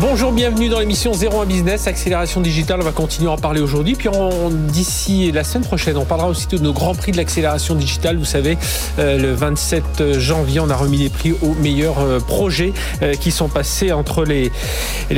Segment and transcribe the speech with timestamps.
[0.00, 2.80] Bonjour, bienvenue dans l'émission 01 Business, accélération digitale.
[2.80, 3.96] On va continuer à en parler aujourd'hui.
[3.96, 4.08] Puis
[4.68, 8.16] d'ici la semaine prochaine, on parlera aussi de nos grands prix de l'accélération digitale.
[8.16, 8.56] Vous savez,
[8.98, 13.30] euh, le 27 janvier, on a remis les prix aux meilleurs euh, projets euh, qui
[13.30, 14.50] sont passés entre les,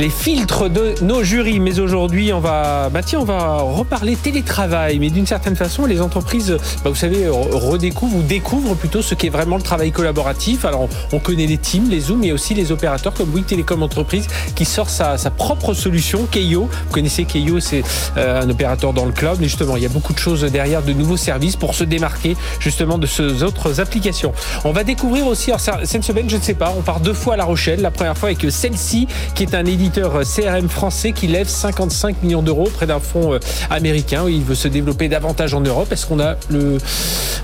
[0.09, 1.61] filtres de nos jurys.
[1.61, 4.99] Mais aujourd'hui, on va, bah tiens, on va reparler télétravail.
[4.99, 9.29] Mais d'une certaine façon, les entreprises, bah vous savez, redécouvrent ou découvrent plutôt ce qu'est
[9.29, 10.65] vraiment le travail collaboratif.
[10.65, 14.27] Alors, on connaît les teams, les Zooms, mais aussi les opérateurs comme Bouygues Télécom Entreprise
[14.55, 16.63] qui sort sa, propre solution, Keio.
[16.63, 17.83] Vous connaissez Keio, c'est
[18.17, 20.81] euh, un opérateur dans le cloud, mais justement, il y a beaucoup de choses derrière,
[20.81, 24.33] de nouveaux services pour se démarquer justement de ces autres applications.
[24.63, 27.35] On va découvrir aussi, alors cette semaine, je ne sais pas, on part deux fois
[27.35, 27.81] à La Rochelle.
[27.81, 32.23] La première fois avec celle-ci, qui est un éditeur euh, CRM français qui lève 55
[32.23, 35.91] millions d'euros près d'un fonds euh, américain où il veut se développer davantage en Europe.
[35.91, 36.79] Est-ce qu'on a le,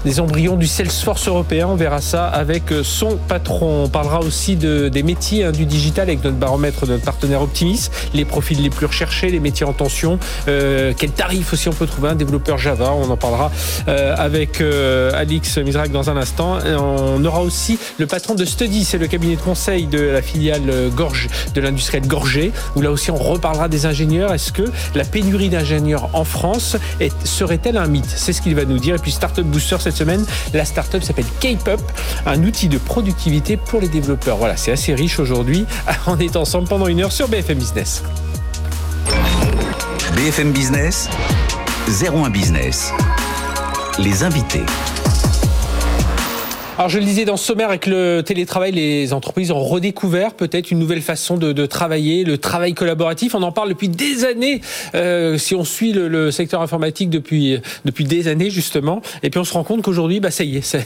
[0.04, 1.68] des embryons du Salesforce européen?
[1.68, 3.84] On verra ça avec son patron.
[3.84, 7.42] On parlera aussi de, des métiers hein, du digital avec notre baromètre, notre partenaire partenaires
[7.42, 11.74] Optimis, les profils les plus recherchés, les métiers en tension, euh, quel tarif aussi on
[11.74, 13.52] peut trouver un développeur Java, on en parlera
[13.90, 16.60] euh, avec euh, Alix Mizrak dans un instant.
[16.66, 20.90] On aura aussi le patron de Study, c'est le cabinet de conseil de la filiale
[20.96, 24.34] Gorge, de l'industriel Gorgé, où là aussi on reparlera des ingénieurs.
[24.34, 24.64] Est-ce que
[24.96, 26.78] la pénurie d'ingénieurs en France
[27.26, 28.08] serait-elle un mythe?
[28.08, 28.96] C'est ce qu'il va nous dire.
[28.96, 31.82] Et puis Startup Booster cette semaine, la startup s'appelle Cape-Up,
[32.26, 34.38] un outil de productivité pour les développeurs.
[34.38, 35.66] Voilà, c'est assez riche aujourd'hui.
[36.08, 38.04] On est ensemble pendant une heure sur BFM Business.
[40.16, 41.10] BFM Business,
[41.88, 42.92] 01 Business.
[43.98, 44.66] Les invités.
[46.80, 50.72] Alors je le disais dans ce sommaire avec le télétravail, les entreprises ont redécouvert peut-être
[50.72, 53.36] une nouvelle façon de, travailler, le travail collaboratif.
[53.36, 54.62] On en parle depuis des années.
[54.96, 59.44] Euh, si on suit le, secteur informatique depuis depuis des années justement, et puis on
[59.44, 60.78] se rend compte qu'aujourd'hui, bah ça y est,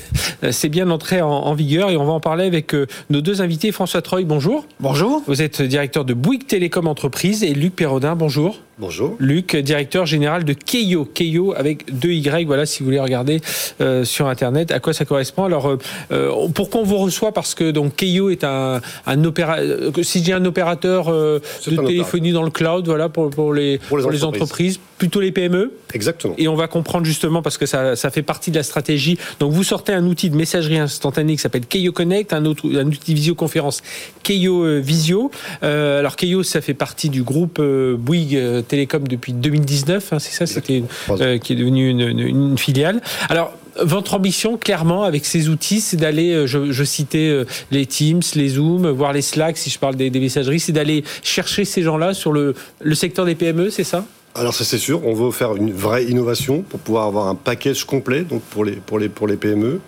[0.52, 3.72] c'est bien entré en, vigueur et on va en parler avec euh, nos deux invités.
[3.72, 4.66] François Troy, bonjour.
[4.80, 5.22] Bonjour.
[5.28, 8.58] Vous êtes directeur de Bouygues Télécom Entreprise et Luc Perrodin, bonjour.
[8.80, 9.16] Bonjour.
[9.20, 11.06] Luc, directeur général de Keio.
[11.06, 13.40] Keio avec deux Y, voilà, si vous voulez regarder
[13.82, 15.44] euh, sur Internet à quoi ça correspond?
[15.44, 15.78] Alors, euh,
[16.12, 20.34] euh, pourquoi on vous reçoit Parce que donc Keio est un, un opérateur, si j'ai
[20.34, 21.42] un opérateur de
[21.86, 24.80] téléphonie dans le cloud, voilà, pour, pour, les, pour les, entreprises.
[24.98, 25.72] plutôt les PME.
[25.94, 26.34] Exactement.
[26.40, 29.20] Et on va comprendre justement, parce que ça, ça fait partie de la stratégie.
[29.40, 32.88] Donc, vous sortez un outil de messagerie instantanée qui s'appelle Keio Connect, un, autre, un
[32.88, 33.84] outil de visioconférence
[34.24, 35.30] Keio Visio.
[35.62, 40.82] alors, Keio, ça fait partie du groupe Bouygues Télécom depuis 2019, hein, c'est ça, c'était
[41.12, 43.02] euh, qui est devenu une, filiale.
[43.30, 48.24] Alors votre ambition, clairement, avec ces outils, c'est d'aller, euh, je, citais euh, les Teams,
[48.34, 52.16] les Zoom, voire les Slack, si je parle des, messageries, c'est d'aller chercher ces gens-là
[52.16, 52.56] sur le,
[52.96, 54.06] secteur des PME, c'est ça?
[54.34, 57.86] Alors ça c'est sûr, on veut faire une vraie innovation pour pouvoir avoir un package
[57.86, 59.82] complet donc pour les, pour les, pour les PME,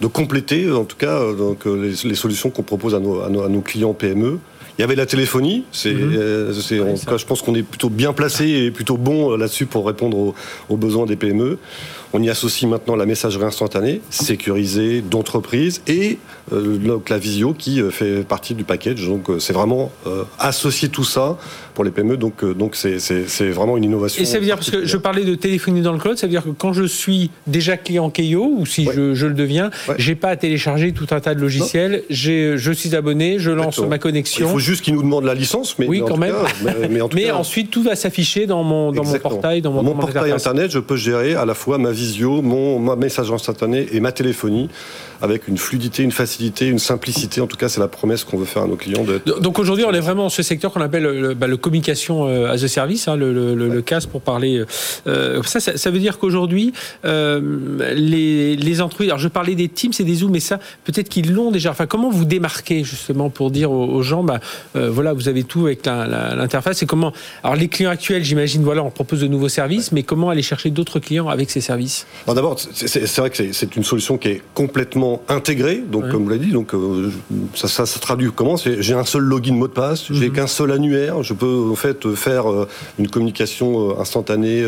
[0.00, 3.92] de compléter en tout cas donc, les, solutions qu'on propose à nos, à nos, clients
[3.92, 4.38] PME
[4.78, 5.64] il y avait la téléphonie.
[5.72, 9.36] C'est, euh, en tout cas, je pense qu'on est plutôt bien placé et plutôt bon
[9.36, 10.34] là-dessus pour répondre
[10.68, 11.58] aux besoins des PME.
[12.14, 16.18] On y associe maintenant la messagerie instantanée, sécurisée, d'entreprise, et
[16.52, 16.78] euh,
[17.08, 19.06] la visio qui euh, fait partie du package.
[19.06, 19.90] Donc euh, c'est vraiment
[20.38, 21.38] associer tout ça
[21.74, 22.18] pour les PME.
[22.18, 24.22] Donc donc c'est vraiment une innovation.
[24.22, 26.30] Et ça veut dire, parce que je parlais de téléphonie dans le cloud, ça veut
[26.30, 30.28] dire que quand je suis déjà client Keio, ou si je, le deviens, j'ai pas
[30.28, 34.46] à télécharger tout un tas de logiciels, je suis abonné, je lance ma connexion.
[34.46, 36.34] Il faut juste qu'ils nous demandent la licence, mais, oui, quand même.
[37.14, 39.62] mais, ensuite, tout va s'afficher dans mon, dans mon portail.
[39.62, 41.92] Dans mon, portail internet, je peux gérer à la fois ma
[42.42, 44.68] mon, message instantané et ma téléphonie
[45.22, 47.40] avec une fluidité, une facilité, une simplicité.
[47.40, 49.04] En tout cas, c'est la promesse qu'on veut faire à nos clients.
[49.40, 52.64] Donc aujourd'hui, on est vraiment dans ce secteur qu'on appelle le, bah, communication euh, as
[52.64, 54.64] a service, hein, le, le, CAS pour parler.
[55.06, 56.72] Euh, ça, ça, veut dire qu'aujourd'hui,
[57.04, 57.40] euh,
[57.94, 59.08] les, les entreprises.
[59.08, 61.70] Alors je parlais des Teams et des Zoom, mais ça, peut-être qu'ils l'ont déjà.
[61.70, 64.40] Enfin, comment vous démarquez justement pour dire aux, gens, bah,
[64.74, 67.12] voilà, vous avez tout avec l'interface et comment.
[67.44, 70.70] Alors les clients actuels, j'imagine, voilà, on propose de nouveaux services, mais comment aller chercher
[70.70, 72.06] d'autres clients avec ces services?
[72.26, 75.76] D'abord, c'est vrai que c'est une solution qui est complètement intégrée.
[75.76, 77.10] Donc, comme vous l'avez dit, donc euh,
[77.54, 78.56] ça, ça, traduit comment?
[78.56, 80.34] J'ai un seul login mot de passe, j'ai mhm.
[80.34, 81.22] qu'un seul annuaire.
[81.22, 82.68] Je peux en fait faire euh,
[82.98, 84.64] une communication euh, instantanée,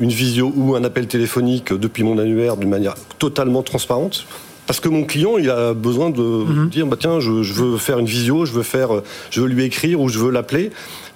[0.00, 4.26] une visio ou un appel téléphonique depuis mon annuaire d'une manière totalement transparente.
[4.66, 6.68] Parce que mon client, il a besoin de mhm.
[6.68, 8.88] dire, bah tiens, je, veux faire une visio, je veux faire,
[9.30, 10.70] je veux lui écrire ou je veux l'appeler.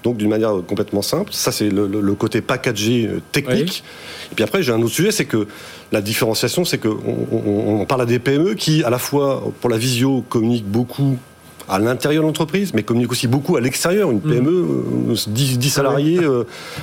[0.04, 1.32] Donc d'une manière complètement simple.
[1.32, 3.82] Ça, c'est le, côté packagé technique.
[4.30, 5.46] Et puis après, j'ai un autre sujet, c'est que
[5.92, 6.98] la différenciation, c'est qu'on
[7.32, 11.16] on, parle à des PME qui, à la fois, pour la visio, communiquent beaucoup
[11.68, 14.10] à l'intérieur de l'entreprise, mais communique aussi beaucoup à l'extérieur.
[14.10, 16.20] Une PME, 10, 10 salariés.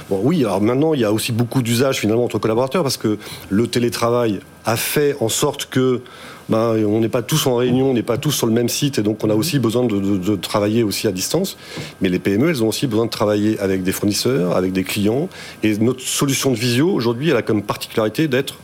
[0.10, 3.18] bon, oui, alors maintenant, il y a aussi beaucoup d'usages finalement entre collaborateurs parce que
[3.50, 6.02] le télétravail a fait en sorte que
[6.50, 9.00] ben, on n'est pas tous en réunion, on n'est pas tous sur le même site,
[9.00, 11.58] et donc on a aussi besoin de, travailler aussi à distance.
[12.02, 15.30] Mais les PME, elles ont aussi besoin de travailler avec des fournisseurs, avec des clients.
[15.64, 18.56] Et notre solution de visio, aujourd'hui, elle a comme particularité d'être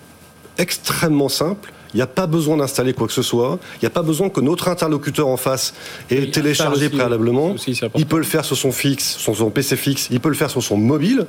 [0.57, 3.59] extrêmement simple il n'y a pas besoin d'installer quoi que ce soit.
[3.75, 5.73] Il n'y a pas besoin que notre interlocuteur en face
[6.09, 7.55] ait téléchargé préalablement.
[7.95, 10.07] il peut le faire sur son fixe, sur son PC fixe.
[10.11, 11.25] Il peut le faire sur son mobile.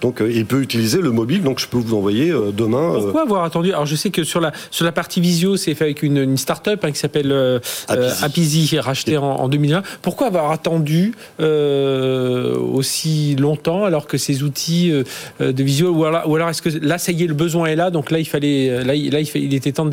[0.00, 1.42] Donc, euh, il peut utiliser le mobile.
[1.42, 2.94] Donc, je peux vous envoyer euh, demain.
[2.94, 3.72] Euh, Pourquoi avoir attendu?
[3.72, 6.36] Alors, je sais que sur la sur la partie visio, c'est fait avec une, une
[6.36, 9.82] start-up hein, qui s'appelle Apizi, rachetée en, en, 2020.
[10.02, 14.92] Pourquoi avoir attendu aussi longtemps alors que ces outils
[15.40, 17.76] de visio ou alors, ou alors est-ce que là, ça y est, le besoin est
[17.76, 19.90] là, donc là, il fallait là, là il, était temps de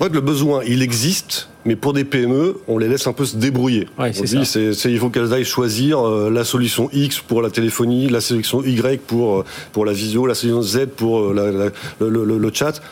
[0.00, 3.36] en le besoin, il existe, mais pour des PME, on les laisse un peu se
[3.36, 3.88] débrouiller.
[3.98, 7.50] Ouais, on dit, c'est, il faut qu'elles aillent choisir euh, la solution X pour la
[7.50, 11.70] téléphonie, la solution Y pour, euh, pour la visio, la solution Z pour euh,
[12.00, 12.82] le, chat.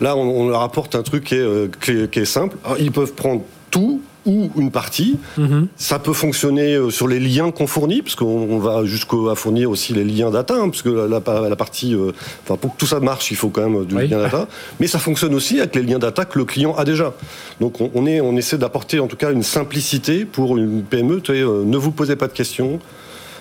[0.00, 2.56] Là, on, leur apporte un truc qui est, qui est simple.
[2.78, 5.18] ils peuvent prendre tout ou une partie.
[5.36, 5.66] Mhm.
[5.76, 9.92] Ça peut fonctionner euh, sur les liens qu'on fournit, parce qu'on va jusqu'à fournir aussi
[9.92, 12.12] les liens data, hein, parce que la, la partie, euh,
[12.44, 14.46] enfin pour que tout ça marche, il faut quand même du lien data.
[14.78, 17.12] Mais ça fonctionne aussi avec les liens data que le client a déjà.
[17.60, 21.22] Donc on, est, on essaie d'apporter en tout cas une simplicité pour une PME.
[21.30, 22.78] Euh, ne vous posez pas de questions,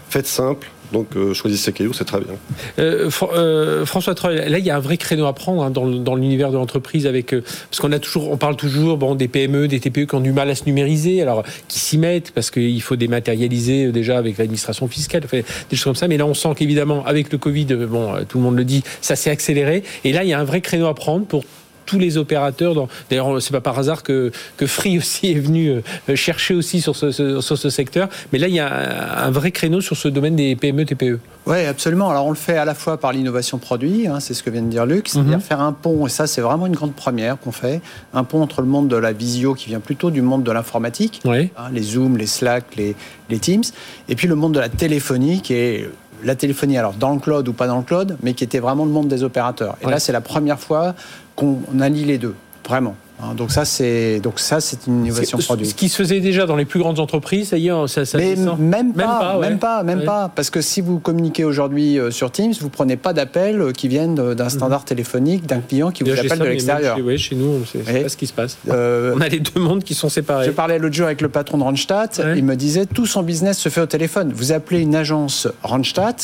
[0.10, 2.34] faites simple, donc euh, choisissez Caillou, c'est très bien.
[2.80, 6.16] Euh, euh, François Treuil, là il y a un vrai créneau à prendre hein, dans,
[6.16, 9.80] l'univers de l'entreprise avec parce qu'on a toujours, on parle toujours bon des PME, des
[9.80, 12.96] TPE qui ont du mal à se numériser, alors qui s'y mettent parce qu'il faut
[12.96, 16.08] dématérialiser déjà avec l'administration fiscale, des choses comme ça.
[16.08, 19.16] Mais là on sent qu'évidemment avec le Covid, bon tout le monde le dit, ça
[19.16, 19.84] s'est accéléré.
[20.04, 21.44] Et là il y a un vrai créneau à prendre pour
[21.90, 22.76] tous les opérateurs.
[23.10, 26.96] D'ailleurs, c'est pas par hasard que, que Free aussi est venu euh, chercher aussi sur
[26.96, 28.10] ce, sur ce secteur.
[28.32, 31.20] Mais là, il y a un vrai créneau sur ce domaine des PME, TPE.
[31.48, 32.12] Oui, absolument.
[32.12, 34.62] Alors, on le fait à la fois par l'innovation produit, hein, c'est ce que vient
[34.62, 35.42] de dire Luc, c'est-à-dire mhm.
[35.42, 37.82] faire un pont, et ça, c'est vraiment une grande première qu'on fait,
[38.14, 41.22] un pont entre le monde de la visio qui vient plutôt du monde de l'informatique,
[41.26, 42.96] hein, les Zoom, les Slack, les,
[43.32, 43.64] les Teams,
[44.10, 45.90] et puis le monde de la téléphonie qui est
[46.24, 48.86] la téléphonie, alors dans le cloud ou pas dans le cloud, mais qui était vraiment
[48.86, 49.78] le monde des opérateurs.
[49.82, 50.96] Et là, c'est la première fois
[51.36, 52.36] qu'on allie les deux,
[52.68, 52.96] vraiment.
[53.22, 55.68] Hein, donc ça, c'est donc ça, c'est une innovation produit.
[55.68, 58.18] Ce qui se faisait déjà dans les plus grandes entreprises, ça y est, ça, ça
[58.18, 62.32] Mais même, pas, même pas, même pas, parce que si vous communiquez aujourd'hui euh, sur
[62.32, 64.50] Teams, vous prenez pas d'appels euh, qui viennent d'un mhm.
[64.50, 66.98] standard téléphonique d'un client qui vous appelle de l'extérieur.
[67.04, 68.58] Oui, chez nous, c'est pas ce qui se passe.
[68.70, 70.46] Euh, on a les deux mondes qui sont séparés.
[70.46, 73.58] Je parlais l'autre jour avec le patron de Randstad, il me disait tout son business
[73.58, 74.32] se fait au téléphone.
[74.34, 76.16] Vous appelez une agence Randstad,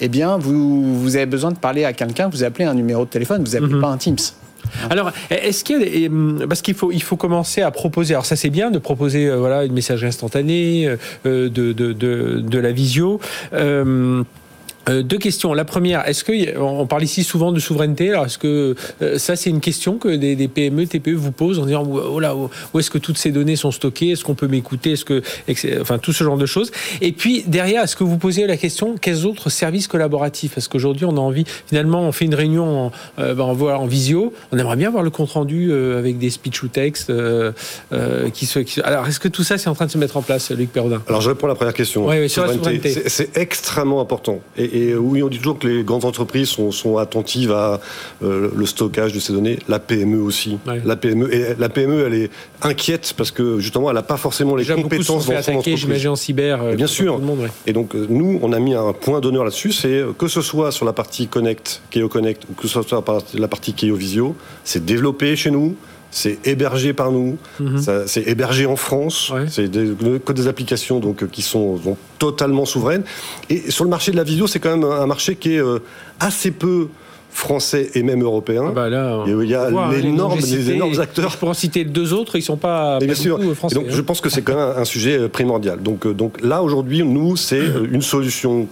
[0.00, 3.10] eh bien, vous, vous avez besoin de parler à quelqu'un, vous appelez un numéro de
[3.10, 3.80] téléphone, vous appelez mhm.
[3.80, 4.16] pas un Teams.
[4.90, 8.14] Alors, est-ce qu'il y a hum, parce qu'il faut il faut commencer à proposer.
[8.14, 10.88] Alors ça c'est bien de proposer euh, voilà une messagerie instantanée,
[11.26, 13.20] euh, de, de, de, de, la visio.
[13.52, 14.22] Euh,
[14.88, 15.54] euh, deux questions.
[15.54, 18.10] La première, est-ce que on parle ici souvent de souveraineté?
[18.10, 21.66] Alors est-ce que euh, ça c'est une question que des, PME, TPE vous posent en
[21.66, 24.10] disant oh là, où est-ce que toutes ces données sont stockées?
[24.10, 24.92] Est-ce qu'on peut m'écouter?
[24.92, 25.22] Est-ce que
[25.80, 26.72] enfin tout ce genre de choses.
[27.00, 30.54] Et puis derrière, est-ce que vous posez la question quels autres services collaboratifs?
[30.54, 34.32] Parce qu'aujourd'hui on a envie finalement on fait une réunion en, euh, ben, en visio,
[34.50, 37.12] on aimerait bien voir le compte rendu avec des speech ou texte
[38.34, 40.50] qui, se, Alors est-ce que tout ça c'est en train de se mettre en place,
[40.50, 42.08] Luc Perrodin Alors je réponds à la première question.
[42.28, 43.02] Sur la souveraineté.
[43.06, 44.40] C'est extrêmement important.
[44.56, 47.80] Et, et oui, on dit toujours que les grandes entreprises sont, attentives à
[48.22, 49.58] euh, le stockage de ces données.
[49.68, 50.58] La PME aussi.
[50.84, 52.30] La PME et la PME, elle est
[52.62, 55.80] inquiète parce que justement, elle n'a pas forcément les compétences dans son entreprise.
[55.80, 56.62] J'imagine en cyber.
[56.62, 57.20] Euh, bien sûr.
[57.66, 60.72] Et donc euh, nous, on a mis un point d'honneur là-dessus, c'est que ce soit
[60.72, 64.34] sur la partie Connect, Keo Connect, ou que ce soit sur la partie Keo Visio,
[64.64, 65.76] c'est développé chez nous
[66.12, 67.80] c'est hébergé par nous, mhm.
[68.06, 71.80] c'est hébergé en France, c'est que des applications donc qui sont
[72.18, 73.02] totalement souveraines.
[73.48, 75.78] Et sur le marché de la vidéo, c'est quand même un marché qui est euh,
[76.20, 76.88] assez peu
[77.30, 78.66] français et même européen.
[78.68, 81.38] Ah bah là, il y a les, énormes, les énormes acteurs.
[81.38, 83.40] Pour en citer deux autres, ils sont pas, bien sûr.
[83.54, 83.74] français.
[83.74, 84.04] donc, je hein.
[84.06, 85.82] pense que c'est quand même un sujet euh, primordial.
[85.82, 88.68] Donc, euh, donc là aujourd'hui, nous, c'est une solution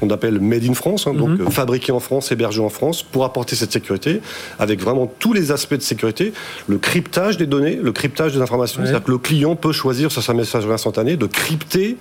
[0.00, 1.50] qu'on appelle Made in France, hein, donc mhm.
[1.50, 4.20] fabriqué en France, hébergé en France, pour apporter cette sécurité,
[4.58, 6.32] avec vraiment tous les aspects de sécurité,
[6.66, 10.22] le cryptage des données, le cryptage des informations, c'est-à-dire que le client peut choisir sur
[10.22, 11.96] sa messagerie instantanée de crypter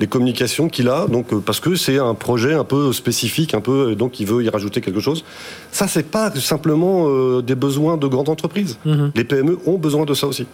[0.00, 3.60] les communications qu'il a, donc euh, parce que c'est un projet un peu spécifique, un
[3.60, 5.24] peu donc il veut y rajouter quelque chose.
[5.72, 8.78] Ça, c'est pas simplement euh, des besoins de grandes entreprises.
[8.84, 9.12] Mhm.
[9.14, 10.46] Les PME ont besoin de ça aussi.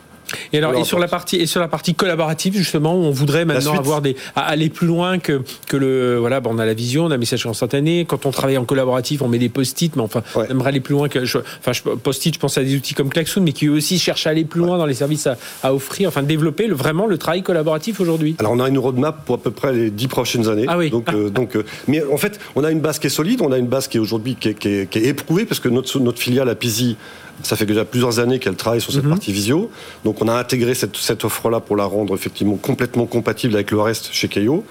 [0.54, 3.44] Et alors, et sur la partie et sur la partie collaborative justement, où on voudrait
[3.44, 7.06] maintenant avoir des aller plus loin que que le voilà, bon, on a la vision,
[7.06, 8.04] on a un message instantané.
[8.04, 10.92] Quand on travaille en collaboratif, on met des post-it, mais enfin, on aimerait aller plus
[10.92, 14.28] loin que enfin, post-it, je pense à des outils comme Klaxoon, mais qui aussi cherchent
[14.28, 17.18] à aller plus loin dans les services à, à offrir, enfin développer le, vraiment le
[17.18, 18.36] travail collaboratif aujourd'hui.
[18.38, 20.66] Alors on a une roadmap pour à peu près les dix prochaines années.
[20.68, 20.90] Ah oui.
[20.90, 23.50] Donc euh, donc, euh, mais en fait, on a une base qui est solide, on
[23.50, 26.48] a une base qui est aujourd'hui qui, qui, est éprouvée parce que notre notre filiale
[26.48, 26.96] à Pizy
[27.42, 29.10] ça fait déjà plusieurs années qu'elle travaille sur cette mhm.
[29.10, 29.70] partie visio.
[30.04, 33.80] Donc on a intégré cette, cette offre-là pour la rendre effectivement complètement compatible avec le
[33.80, 34.64] reste chez Keio.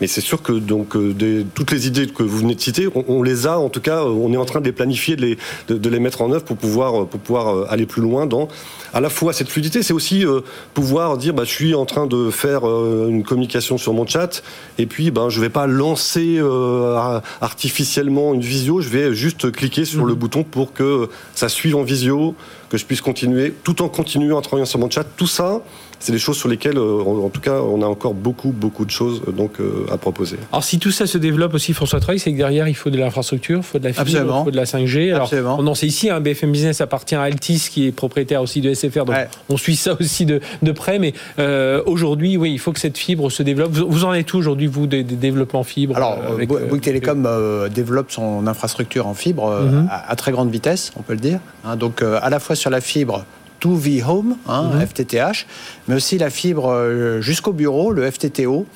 [0.00, 2.88] Mais c'est sûr que donc euh, des, toutes les idées que vous venez de citer,
[2.94, 3.58] on, les a.
[3.58, 6.22] En tout cas, on est en train de les planifier, de les, de, les mettre
[6.22, 8.48] en œuvre pour pouvoir pour pouvoir euh, aller plus loin dans
[8.92, 10.40] à la fois cette fluidité, c'est aussi euh,
[10.72, 14.42] pouvoir dire bah, je suis en train de faire une communication sur mon chat
[14.78, 16.40] et puis ben je vais pas lancer
[17.40, 20.18] artificiellement une visio, je vais juste cliquer sur le mhm.
[20.18, 22.34] bouton pour que ça suive en visio,
[22.68, 25.04] que je puisse continuer tout en continuant à travailler sur mon chat.
[25.16, 25.62] Tout ça,
[26.04, 28.90] c'est des choses sur lesquelles, euh, en tout cas, on a encore beaucoup, beaucoup de
[28.90, 30.36] choses euh, donc, euh, à proposer.
[30.52, 32.98] Alors, si tout ça se développe aussi, François Treuil, c'est que derrière, il faut de
[32.98, 35.14] l'infrastructure, il faut de la fibre, il faut de la 5G.
[35.14, 38.42] Alors, on en sait ici, un hein, BFM Business appartient à Altis, qui est propriétaire
[38.42, 39.16] aussi de SFR, donc
[39.48, 40.98] on suit ça aussi de, de près.
[40.98, 41.14] Mais
[41.86, 43.72] aujourd'hui, oui, il faut que cette fibre se développe.
[43.72, 46.18] Vous, en êtes où aujourd'hui, vous, des, développements fibre Alors,
[46.68, 47.26] Bouygues Télécom
[47.74, 49.88] développe son infrastructure en fibre mhm.
[49.90, 51.40] à, très grande vitesse, on peut le dire.
[51.64, 51.76] Hein.
[51.76, 53.24] donc, à la fois sur la fibre,
[53.64, 55.46] To v Home, hein, FTTH,
[55.88, 58.66] mais aussi la fibre euh, jusqu'au bureau, le FTTO.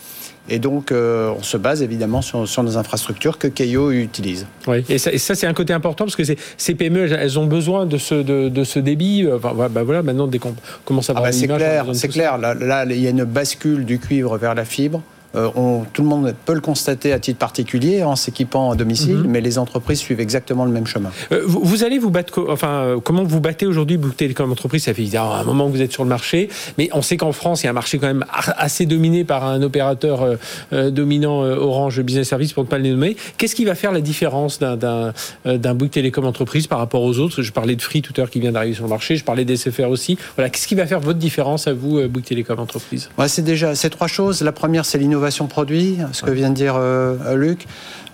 [0.48, 4.46] Et donc, euh, on se base évidemment sur, nos infrastructures que Keio utilise.
[4.66, 7.98] Oui, et ça, c'est un côté important parce que ces PME, elles, ont besoin de
[7.98, 9.28] ce, de, ce débit.
[9.30, 10.54] Enfin, bah voilà, maintenant, dès qu'on
[10.86, 12.38] commence à ah voir bah C'est clair, c'est clair.
[12.38, 15.02] là, il y a une bascule du cuivre vers la fibre.
[15.38, 19.28] Euh, tout le monde peut le constater à titre particulier en s'équipant à domicile, mhm.
[19.28, 21.10] mais les entreprises suivent exactement le même chemin.
[21.32, 24.94] Euh, vous, allez vous battre, enfin, euh, comment vous battez aujourd'hui Bouygues Télécom Entreprise Ça
[24.94, 27.66] fait un moment que vous êtes sur le marché, mais on sait qu'en France, il
[27.66, 30.36] y a un marché quand même assez dominé par un opérateur
[30.72, 33.16] dominant Orange Business Service, pour ne pas le nommer.
[33.36, 35.12] Qu'est-ce qui va faire la différence d'un
[35.74, 37.42] Bouygues Télécom Entreprise par rapport aux autres?
[37.42, 39.44] Je parlais de Free tout à l'heure qui vient d'arriver sur le marché, je parlais
[39.44, 40.18] d'SFR aussi.
[40.36, 43.10] Voilà, qu'est-ce qui va faire votre différence à vous, Bouygues Télécom Entreprise?
[43.26, 44.42] C'est déjà ces trois choses.
[44.42, 47.66] La première, c'est l'innovation produit, ce que vient de dire euh, Luc.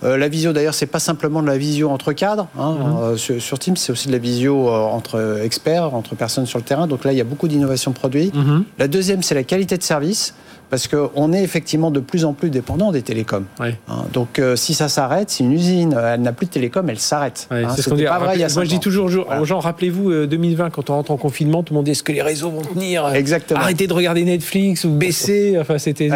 [0.03, 2.47] Euh, la visio, d'ailleurs, c'est pas simplement de la visio entre cadres.
[2.59, 2.97] Hein, mhm.
[3.01, 6.87] euh, sur, Teams, c'est aussi de la visio entre experts, entre personnes sur le terrain.
[6.87, 8.31] Donc là, il y a beaucoup d'innovation produit.
[8.33, 8.65] Mhm.
[8.77, 10.33] La deuxième, c'est la qualité de service
[10.69, 13.45] parce qu'on est effectivement de plus en plus dépendant des télécoms.
[13.59, 13.73] Hein,
[14.13, 17.47] donc si ça s'arrête, si une usine elle n'a plus de télécom, elle s'arrête.
[17.51, 18.05] Hein, c'est ce qu'on dit.
[18.05, 21.63] Pas vrai, Moi je dis toujours aux gens, rappelez-vous 2020 quand on rentre en confinement,
[21.63, 23.07] tout le monde dit est-ce que les réseaux vont tenir?
[23.13, 23.59] Exactement.
[23.59, 25.57] Arrêtez de regarder Netflix ou baisser.
[25.59, 26.09] Enfin c'était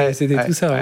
[0.46, 0.76] tout ça.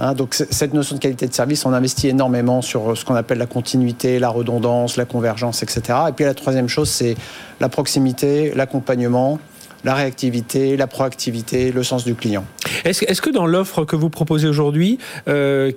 [0.00, 3.38] Hein, donc cette notion de qualité de service, on investit énormément sur ce qu'on appelle
[3.38, 5.98] la continuité, la redondance, la convergence, etc.
[6.08, 7.14] Et puis la troisième chose, c'est
[7.60, 9.38] la proximité, l'accompagnement
[9.84, 12.44] la réactivité, la proactivité, le sens du client.
[12.84, 14.98] Est-ce que dans l'offre que vous proposez aujourd'hui,
[15.28, 15.72] euh,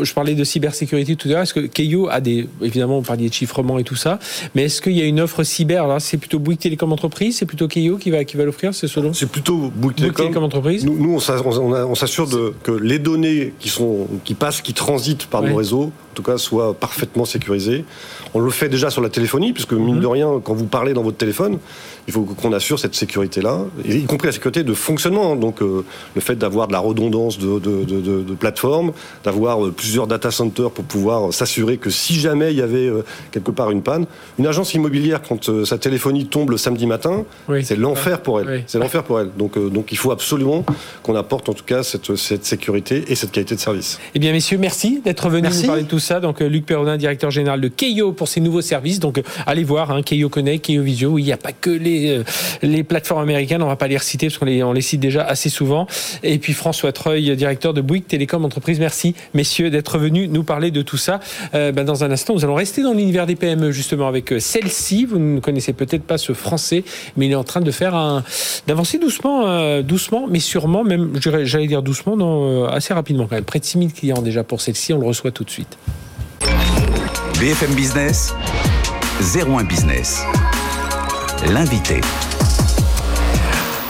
[0.00, 3.28] je parlais de cybersécurité tout à l'heure, est-ce que Keio a des, évidemment on parlait
[3.28, 4.18] de chiffrement et tout ça,
[4.54, 5.86] mais est-ce qu'il y a une offre cyber?
[5.86, 8.88] Là C'est plutôt Bouygues Télécom Entreprise, c'est plutôt Keio qui va, qui va l'offrir, c'est
[8.88, 9.12] selon?
[9.12, 10.84] C'est plutôt Bouygues Télécom, Entreprise.
[10.84, 12.28] Nous, on s'assure
[12.62, 16.74] que les données qui, sont, qui passent, qui transitent par nos réseaux, tout cas, soient
[16.74, 17.84] parfaitement sécurisées.
[18.34, 20.00] On le fait déjà sur la téléphonie, puisque mine mhm.
[20.00, 21.58] de rien, quand vous parlez dans votre téléphone,
[22.08, 25.32] il faut qu'on assure cette sécurité-là, y compris la sécurité de fonctionnement.
[25.32, 25.36] Hein.
[25.36, 25.84] Donc euh,
[26.14, 28.92] le fait d'avoir de la redondance de, de, de, de plateformes,
[29.24, 33.04] d'avoir euh, plusieurs data centers pour pouvoir s'assurer que si jamais il y avait euh,
[33.30, 34.06] quelque part une panne,
[34.38, 37.24] une agence immobilière quand sa téléphonie tombe le samedi matin,
[37.62, 38.64] c'est l'enfer pour elle.
[38.66, 39.30] C'est l'enfer pour elle.
[39.36, 40.64] Donc, donc il faut absolument
[41.02, 44.00] qu'on apporte en tout cas cette, cette, sécurité et cette qualité de service.
[44.14, 46.07] Eh bien messieurs, merci d'être venus nous parler de tout ça.
[46.20, 49.00] Donc Luc Perrodin, directeur général de Keio pour ses nouveaux services.
[49.00, 52.22] Donc allez voir, hein, Keio Connect, Keio Visio, il n'y a pas que les
[52.64, 55.86] euh, plateformes américaines, on va pas les reciter parce qu'on les, cite déjà assez souvent.
[56.22, 58.80] Et puis François Treuil, directeur de Bouygues Télécom Entreprise.
[58.80, 61.20] Merci, messieurs, d'être venus nous parler de tout ça.
[61.54, 64.40] Euh, ben, dans un instant, nous allons rester dans l'univers des PME, justement, avec euh,
[64.40, 65.04] celle-ci.
[65.04, 66.84] Vous ne connaissez peut-être pas ce français,
[67.16, 68.22] mais il est en train de faire
[68.66, 73.44] d'avancer doucement, doucement, mais sûrement, même, j'allais dire doucement, non, assez rapidement quand même.
[73.44, 74.92] Près de 6000 clients déjà pour celle-ci.
[74.92, 75.78] On le reçoit tout de suite.
[77.38, 78.34] BFM Business,
[79.20, 80.24] 01 Business
[81.46, 82.00] l'invité.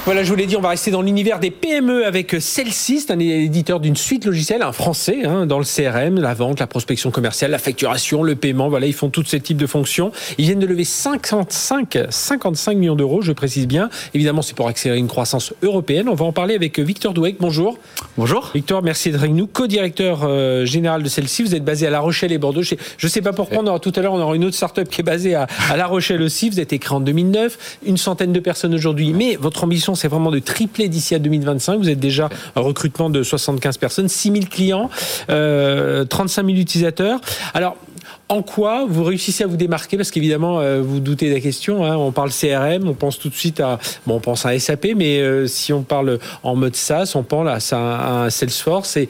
[0.09, 2.35] Voilà, je vous l'ai dit, on va rester dans l'univers des PME avec.
[2.41, 2.65] C'est
[3.11, 7.11] un éditeur d'une suite logicielle, un français, hein, dans le CRM, la vente, la prospection
[7.11, 8.71] commerciale, la facturation, le paiement.
[8.71, 10.11] Voilà, ils font tous ces types de fonctions.
[10.39, 13.91] Ils viennent de lever 55, 55 millions d'euros, je précise bien.
[14.15, 16.09] Évidemment, c'est pour accélérer une croissance européenne.
[16.09, 17.37] On va en parler avec Victor Douek.
[17.39, 17.77] Bonjour.
[18.17, 18.51] Bonjour.
[18.55, 19.47] Victor, merci d'être avec nous.
[19.47, 21.43] Co-directeur euh, général de celle-ci.
[21.43, 22.63] Vous êtes basé à La Rochelle et Bordeaux.
[22.63, 23.59] Je ne sais pas pourquoi.
[23.59, 25.77] On aura, tout à l'heure, on aura une autre start-up qui est basée à, à
[25.77, 26.49] La Rochelle aussi.
[26.49, 27.79] Vous êtes créé en 2009.
[27.85, 29.13] Une centaine de personnes aujourd'hui.
[29.13, 31.79] Mais votre ambition, c'est vraiment de tripler d'ici à 2025.
[31.79, 34.91] Vous êtes déjà un recrutement de 75 personnes, 6 000 clients,
[35.27, 37.21] 35 000 utilisateurs.
[37.55, 37.77] Alors,
[38.29, 39.97] en quoi vous réussissez à vous démarquer?
[39.97, 41.85] Parce qu'évidemment, euh, vous doutez de la question.
[41.85, 44.89] Hein, on parle CRM, on pense tout de suite à, bon, on pense à SAP,
[44.97, 48.99] mais euh, si on parle en mode SaaS, on pense à, à Salesforce.
[48.99, 49.09] Et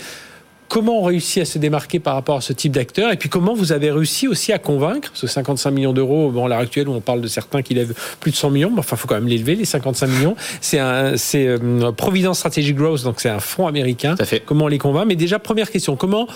[0.69, 3.55] comment on réussit à se démarquer par rapport à ce type d'acteur Et puis comment
[3.55, 6.93] vous avez réussi aussi à convaincre ce 55 millions d'euros bon, à l'heure actuelle où
[6.93, 9.15] on parle de certains qui lèvent plus de 100 millions, mais enfin, il faut quand
[9.15, 10.37] même l'élever les 55 millions.
[10.61, 14.15] C'est un, c'est euh, Providence Strategic Growth, donc c'est un fonds américain.
[14.17, 14.41] Fait.
[14.41, 15.07] Comment on les convainc?
[15.07, 16.29] Mais déjà, première question, comment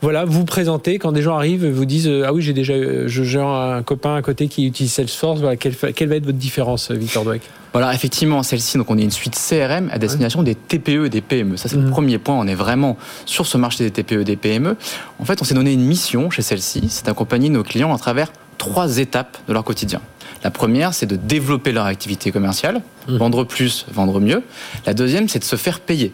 [0.00, 2.74] voilà, vous présentez quand des gens arrivent, vous disent euh, ah oui j'ai déjà
[3.06, 5.40] je gère un copain à côté qui utilise Salesforce.
[5.40, 7.42] Voilà, quelle, quelle va être votre différence, euh, Victor Dweck?
[7.72, 11.20] Voilà, effectivement, celle-ci, donc on est une suite CRM à destination des TPE et des
[11.20, 11.56] PME.
[11.56, 11.90] Ça, c'est le mhm.
[11.90, 12.36] premier point.
[12.36, 14.76] On est vraiment sur ce marché des TPE et des PME.
[15.18, 18.32] En fait, on s'est donné une mission chez celle-ci, c'est d'accompagner nos clients à travers
[18.56, 20.00] trois étapes de leur quotidien.
[20.44, 23.16] La première, c'est de développer leur activité commerciale, mhm.
[23.16, 24.42] vendre plus, vendre mieux.
[24.86, 26.12] La deuxième, c'est de se faire payer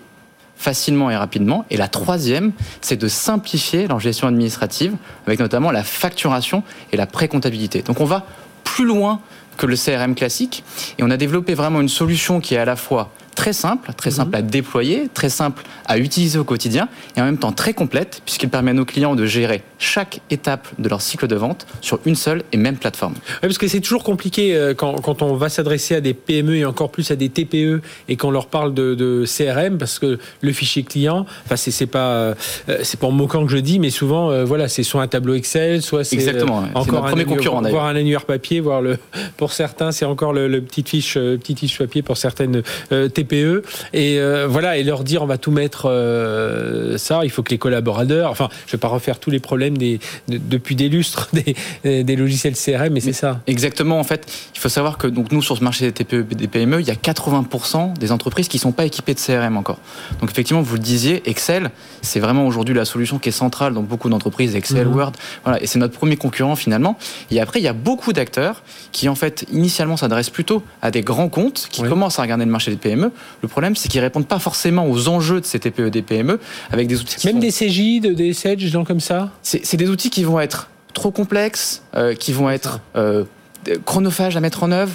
[0.57, 1.65] facilement et rapidement.
[1.71, 4.95] Et la troisième, c'est de simplifier leur gestion administrative,
[5.27, 7.83] avec notamment la facturation et la précomptabilité.
[7.83, 8.27] Donc on va
[8.63, 9.21] plus loin
[9.57, 10.65] que le CRM classique,
[10.99, 14.11] et on a développé vraiment une solution qui est à la fois très simple, très
[14.11, 14.17] mhm.
[14.17, 18.23] simple à déployer, très simple à utiliser au quotidien et en même temps très complète
[18.25, 21.99] puisqu'il permet à nos clients de gérer chaque étape de leur cycle de vente sur
[22.07, 23.15] une seule et même plateforme.
[23.41, 26.65] parce que c'est toujours compliqué euh, quand, quand on va s'adresser à des PME et
[26.65, 30.53] encore plus à des TPE et qu'on leur parle de, de, CRM parce que le
[30.53, 32.35] fichier client, enfin c'est pas euh,
[32.83, 35.35] c'est pas en moquant que je dis, mais souvent euh, voilà c'est soit un tableau
[35.35, 36.43] Excel, soit c'est
[36.75, 38.99] encore un premier concurrent voire un annuaire papier, voire le
[39.37, 43.63] pour certains c'est encore le, le petit fiche petite fiche papier pour certaines TPE TPE
[43.93, 47.21] et euh, voilà et leur dire on va tout mettre euh, ça.
[47.25, 50.77] Il faut que les collaborateurs, enfin, je vais pas refaire tous les problèmes des, depuis
[50.77, 51.31] des lustres
[51.85, 53.41] des, des logiciels CRM, mais, c'est ça.
[53.47, 53.99] Exactement.
[53.99, 56.81] En fait, il faut savoir que donc nous sur ce marché des TPE des PME,
[56.81, 59.79] il y a 80% des entreprises qui sont pas équipées de CRM encore.
[60.21, 61.71] Donc effectivement, vous le disiez, Excel,
[62.05, 64.95] c'est vraiment aujourd'hui la solution qui est centrale dans beaucoup d'entreprises, Excel, mhm.
[64.95, 65.13] Word.
[65.45, 66.97] Voilà, et c'est notre premier concurrent finalement.
[67.31, 71.03] Et après, il y a beaucoup d'acteurs qui en fait initialement s'adressent plutôt à des
[71.03, 73.11] grands comptes qui commencent à regarder le marché des PME.
[73.43, 76.39] Le problème, c'est qu'ils répondent pas forcément aux enjeux de ces TPE, des PME,
[76.71, 77.27] avec des outils.
[77.27, 79.31] Même des CJ, des Sedge, des gens comme ça.
[79.43, 83.25] C'est des outils qui vont être trop complexes, euh, qui vont être euh,
[83.85, 84.93] chronophage à mettre en œuvre.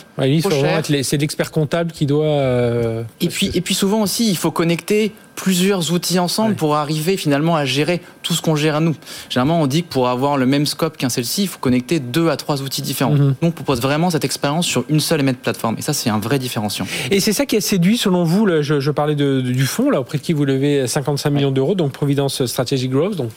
[1.04, 2.26] c'est l'expert comptable qui doit.
[2.26, 7.16] Euh, et puis et puis souvent aussi, il faut connecter plusieurs outils ensemble pour arriver
[7.16, 8.94] finalement à gérer tout ce qu'on gère à nous.
[9.30, 12.28] Généralement, on dit que pour avoir le même scope qu'un celle-ci, il faut connecter deux
[12.28, 13.14] à trois outils différents.
[13.14, 13.28] Mhm.
[13.28, 15.76] Donc, on propose vraiment cette expérience sur une seule et même plateforme.
[15.78, 16.86] Et ça, c'est un vrai différenciant.
[17.10, 20.24] Et c'est ça qui a séduit, selon vous, je, parlais du fonds, là, auprès de
[20.24, 23.32] qui vous levez 55 millions d'euros, donc Providence Strategic Growth, donc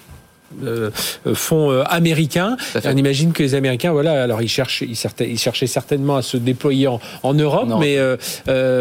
[0.64, 0.90] euh,
[1.26, 2.56] euh, fonds euh, américains.
[2.84, 6.88] On imagine que les Américains, voilà, alors ils cherchent, ils, cherchaient certainement à se déployer
[6.88, 7.98] en, Europe, mais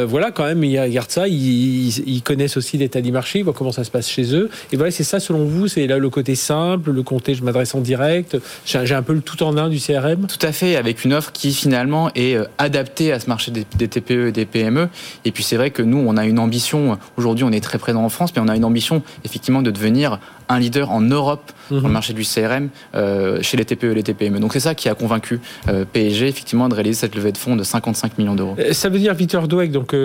[0.06, 3.72] voilà, quand même, ils regardent ça, ils, connaissent aussi l'état du marché, ils voient comment
[3.72, 4.50] ça se passe chez eux.
[4.72, 7.74] Et voilà, c'est ça, selon vous, c'est là le côté simple, le côté je m'adresse
[7.76, 8.38] en direct.
[8.66, 10.28] J'ai un peu le tout en un du CRM.
[10.28, 13.88] Tout à fait, avec une offre qui finalement est adaptée à ce marché des, des
[13.88, 14.90] TPE et des PME.
[15.26, 16.98] Et puis c'est vrai que nous, on a une ambition.
[17.18, 20.20] Aujourd'hui, on est très présent en France, mais on a une ambition effectivement de devenir
[20.52, 21.92] un leader en Europe dans le mhm.
[21.92, 24.40] marché du CRM euh, chez les TPE et les TPME.
[24.40, 27.56] Donc c'est ça qui a convaincu euh, PSG effectivement de réaliser cette levée de fonds
[27.56, 28.56] de 55 millions d'euros.
[28.60, 29.96] Euh, ça veut dire Victor Douek, donc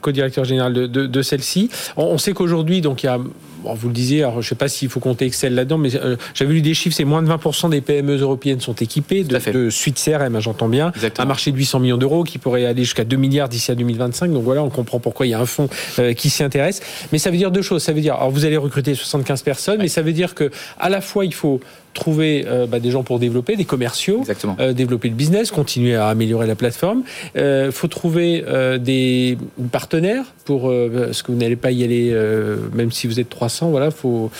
[0.00, 1.70] co-directeur général de, celle-ci.
[1.96, 3.18] On, sait qu'aujourd'hui donc il y a
[3.74, 5.90] vous le disiez, alors je ne sais pas s'il faut compter Excel là-dedans, mais
[6.34, 9.70] j'avais lu des chiffres, c'est moins de 20% des PME européennes sont équipées de, de
[9.70, 10.92] suite CRM, hein, j'entends bien.
[11.18, 14.32] Un marché de 800 millions d'euros qui pourrait aller jusqu'à 2 milliards d'ici à 2025.
[14.32, 15.68] Donc voilà, on comprend pourquoi il y a un fonds
[16.16, 16.80] qui s'y intéresse.
[17.12, 17.82] Mais ça veut dire deux choses.
[17.82, 20.88] Ça veut dire, alors vous allez recruter 75 personnes, mais ça veut dire que à
[20.88, 21.60] la fois il faut
[21.96, 24.22] trouver euh, bah, des gens pour développer, des commerciaux,
[24.60, 27.02] euh, développer le business, continuer à améliorer la plateforme.
[27.34, 28.44] Il euh, faut trouver
[28.78, 29.38] des
[29.72, 32.14] partenaires pour parce que vous n'allez pas y aller
[32.74, 33.70] même si vous êtes 300.
[33.70, 34.30] Voilà, faut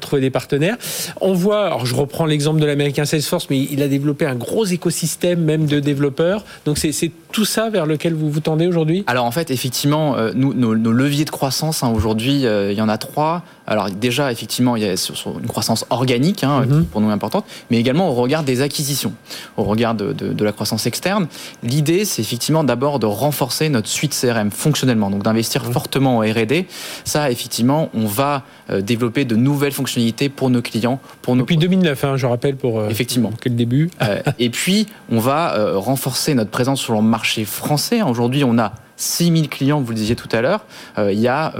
[0.00, 0.76] trouver des partenaires.
[1.20, 4.64] On voit, alors je reprends l'exemple de l'américain Salesforce, mais il a développé un gros
[4.64, 6.44] écosystème même de développeurs.
[6.64, 6.92] Donc c'est
[7.34, 11.24] tout ça vers lequel vous vous tendez aujourd'hui Alors en fait, effectivement, nous, nos, leviers
[11.24, 13.42] de croissance hein, aujourd'hui, il y en a trois.
[13.66, 16.84] Alors déjà, effectivement, il y a une croissance organique hein, mm-hmm.
[16.84, 19.12] pour nous importante, mais également au regard des acquisitions,
[19.56, 21.26] au regard de, la croissance externe.
[21.62, 26.66] L'idée, c'est effectivement d'abord de renforcer notre suite CRM fonctionnellement, donc d'investir fortement en R&D.
[27.04, 31.00] Ça, effectivement, on va euh, développer de nouvelles fonctionnalités pour nos clients.
[31.22, 33.32] Pour Depuis 2009, hein, je rappelle, pour euh, effectivement.
[33.40, 33.90] quel début.
[34.02, 38.02] Euh, et puis, on va renforcer notre présence sur le marché français.
[38.02, 40.64] Aujourd'hui, on a 6 000 clients, vous le disiez tout à l'heure,
[40.98, 41.52] il y a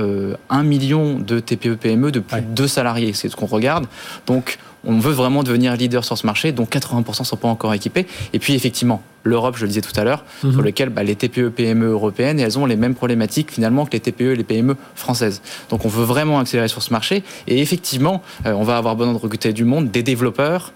[0.50, 3.12] 1 million de TPE-PME de plus de 2 salariés.
[3.12, 3.86] C'est ce qu'on regarde.
[4.26, 7.74] Donc, on veut vraiment devenir leader sur ce marché, dont 80% ne sont pas encore
[7.74, 8.06] équipés.
[8.32, 10.52] Et puis effectivement, l'Europe, je le disais tout à l'heure, mhm.
[10.52, 14.32] sur lequel bah, les TPE-PME européennes, elles ont les mêmes problématiques finalement que les TPE
[14.32, 15.42] et les PME françaises.
[15.70, 17.24] Donc on veut vraiment accélérer sur ce marché.
[17.46, 20.72] Et effectivement, euh, on va avoir besoin de recruter du monde, des développeurs,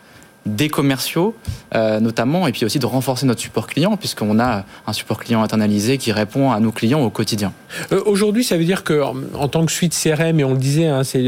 [0.48, 1.34] des commerciaux,
[1.74, 5.42] euh, notamment, et puis aussi de renforcer notre support client, puisqu'on a un support client
[5.42, 7.52] internalisé qui répond à nos clients au quotidien.
[7.92, 10.86] Euh, aujourd'hui, ça veut dire que en tant que suite CRM, et on le disait,
[10.86, 11.22] hein, c'est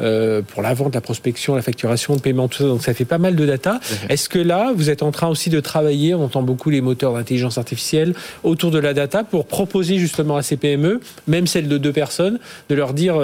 [0.00, 3.04] euh, pour la vente, la prospection, la facturation, le paiement, tout ça, donc ça fait
[3.04, 3.80] pas mal de data.
[4.08, 7.14] Est-ce que là, vous êtes en train aussi de travailler, on entend beaucoup les moteurs
[7.14, 11.78] d'intelligence artificielle, autour de la data pour proposer justement à ces PME, même celles de
[11.78, 13.16] deux personnes, de leur dire,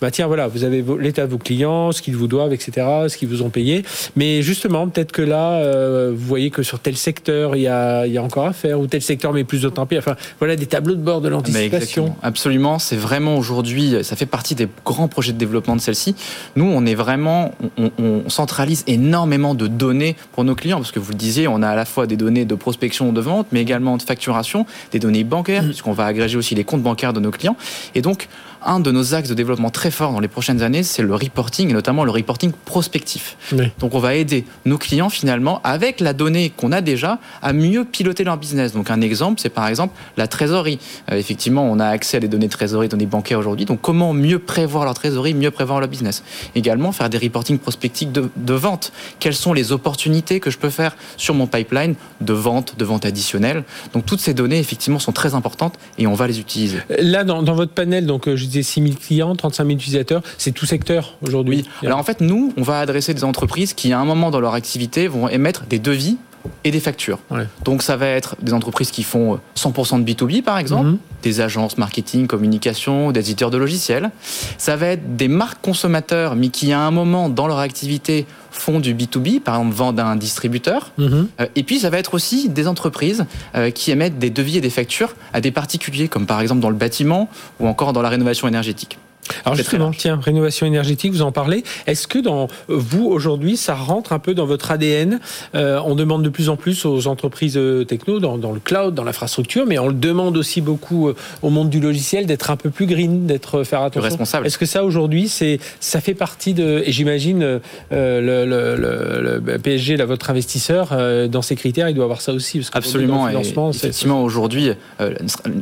[0.00, 3.16] bah tiens, voilà, vous avez l'état de vos clients, ce qu'ils vous doivent, etc., ce
[3.16, 3.84] qu'ils vous ont payé,
[4.16, 8.06] mais justement Peut-être que là, euh, vous voyez que sur tel secteur, il y a,
[8.22, 9.88] encore à faire, ou tel secteur met plus de temps.
[9.96, 12.14] Enfin, voilà des tableaux de bord de l'anticipation.
[12.22, 16.14] Absolument, c'est vraiment aujourd'hui, ça fait partie des grands projets de développement de celle-ci.
[16.56, 21.12] Nous, on est vraiment, on, centralise énormément de données pour nos clients, parce que vous
[21.12, 23.96] le disiez, on a à la fois des données de prospection, de vente, mais également
[23.96, 25.66] de facturation, des données bancaires, mmh.
[25.66, 27.56] puisqu'on va agréger aussi les comptes bancaires de nos clients.
[27.94, 28.28] Et donc,
[28.66, 31.70] un de nos axes de développement très forts dans les prochaines années, c'est le reporting,
[31.70, 33.36] et notamment le reporting prospectif.
[33.78, 37.84] Donc on va aider nos clients finalement, avec la donnée qu'on a déjà, à mieux
[37.84, 38.72] piloter leur business.
[38.72, 40.78] Donc un exemple, c'est par exemple la trésorerie.
[41.10, 43.64] Euh, effectivement, on a accès à des données de trésorerie, données bancaires aujourd'hui.
[43.64, 46.22] Donc comment mieux prévoir leur trésorerie, mieux prévoir leur business?
[46.54, 48.92] Également, faire des reporting prospectifs de, de vente.
[49.18, 53.04] Quelles sont les opportunités que je peux faire sur mon pipeline de vente, de vente
[53.04, 53.64] additionnelle?
[53.92, 56.78] Donc toutes ces données, effectivement, sont très importantes et on va les utiliser.
[56.98, 60.22] Là, dans, dans votre panel, donc je 6 000 clients, 35 000 utilisateurs.
[60.36, 61.64] C'est tout secteur aujourd'hui.
[61.82, 64.54] Alors en fait, nous, on va adresser des entreprises qui, à un moment dans leur
[64.54, 66.18] activité, vont émettre des devis
[66.64, 67.18] et des factures.
[67.64, 70.98] Donc ça va être des entreprises qui font 100% de B2B par exemple, mhm.
[71.22, 74.10] des agences marketing, communication, des éditeurs de logiciels.
[74.58, 78.80] Ça va être des marques consommateurs mais qui à un moment dans leur activité font
[78.80, 80.92] du B2B, par exemple vendent à un distributeur.
[80.98, 81.28] Mhm.
[81.40, 83.24] Euh, et puis ça va être aussi des entreprises
[83.54, 86.70] euh, qui émettent des devis et des factures à des particuliers, comme par exemple dans
[86.70, 87.28] le bâtiment
[87.60, 88.98] ou encore dans la rénovation énergétique.
[89.44, 91.62] Alors justement, tiens, rénovation énergétique, vous en parlez.
[91.86, 95.20] Est-ce que dans vous aujourd'hui, ça rentre un peu dans votre ADN
[95.54, 99.04] euh, On demande de plus en plus aux entreprises euh, techno, dans, le cloud, dans
[99.04, 102.70] l'infrastructure, mais on le demande aussi beaucoup euh, au monde du logiciel d'être un peu
[102.70, 104.02] plus green, d'être faire attention.
[104.02, 104.46] Responsable.
[104.46, 110.30] Est-ce que ça aujourd'hui, c'est ça fait partie de et j'imagine le, PSG, là, votre
[110.30, 110.96] investisseur,
[111.28, 112.58] dans ses critères, il doit avoir ça aussi.
[112.58, 113.28] Parce Absolument.
[113.70, 114.70] effectivement, aujourd'hui,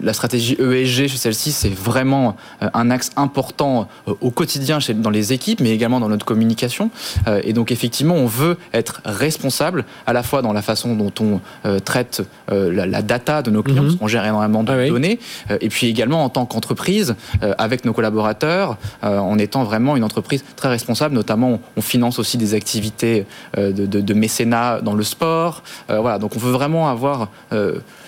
[0.03, 5.33] la stratégie ESG chez celle-ci, c'est vraiment un axe important euh, au quotidien dans les
[5.33, 6.91] équipes, mais également dans notre communication.
[7.27, 11.13] Euh, et donc effectivement, on veut être responsable à la fois dans la façon dont
[11.21, 13.89] on euh, traite la, data de nos clients, mhm.
[13.89, 15.19] parce qu'on gère énormément de ah données,
[15.61, 17.15] et puis également en tant qu'entreprise,
[17.59, 21.15] avec nos collaborateurs, en étant vraiment une entreprise très responsable.
[21.15, 25.63] Notamment, on finance aussi des activités de, de mécénat dans le sport.
[25.89, 27.29] voilà, donc on veut vraiment avoir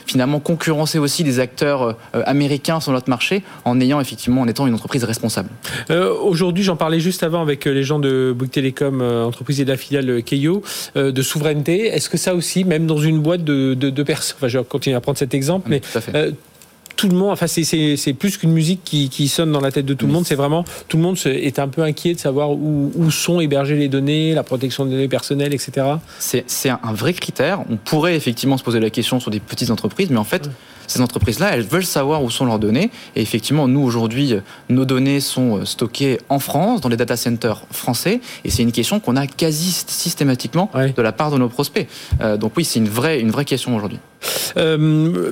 [0.07, 4.75] finalement concurrencer aussi des acteurs américains sur notre marché en ayant effectivement en étant une
[4.75, 5.32] entreprise responsable.
[5.91, 9.65] Euh, aujourd'hui, j'en parlais juste avant avec euh, les gens de Bouygues Télécom, entreprise et
[9.65, 10.63] de la filiale Keio,
[10.95, 11.87] de souveraineté.
[11.87, 14.97] Est-ce que ça aussi, même dans une boîte de, de, personnes, enfin je vais continuer
[14.97, 15.81] à prendre cet exemple, mais
[16.97, 20.07] tout le monde, enfin c'est plus qu'une musique qui, sonne dans la tête de tout
[20.07, 23.41] le monde, c'est vraiment tout le monde est un peu inquiet de savoir où, sont
[23.41, 25.87] hébergées les données, la protection des données personnelles, etc.
[26.19, 27.61] C'est un vrai critère.
[27.69, 30.49] On pourrait effectivement se poser la question sur des petites entreprises, mais en fait,
[30.87, 32.91] ces entreprises-là, elles veulent savoir où sont leurs données.
[33.17, 34.35] Et effectivement, nous aujourd'hui,
[34.69, 38.73] nos données sont euh, stockées en France, dans les data centers français, et c'est une
[38.73, 41.89] question qu'on a quasi systématiquement de la part de nos prospects.
[42.21, 43.99] Euh, donc oui, c'est une vraie, une vraie question aujourd'hui.
[44.57, 45.31] Euh,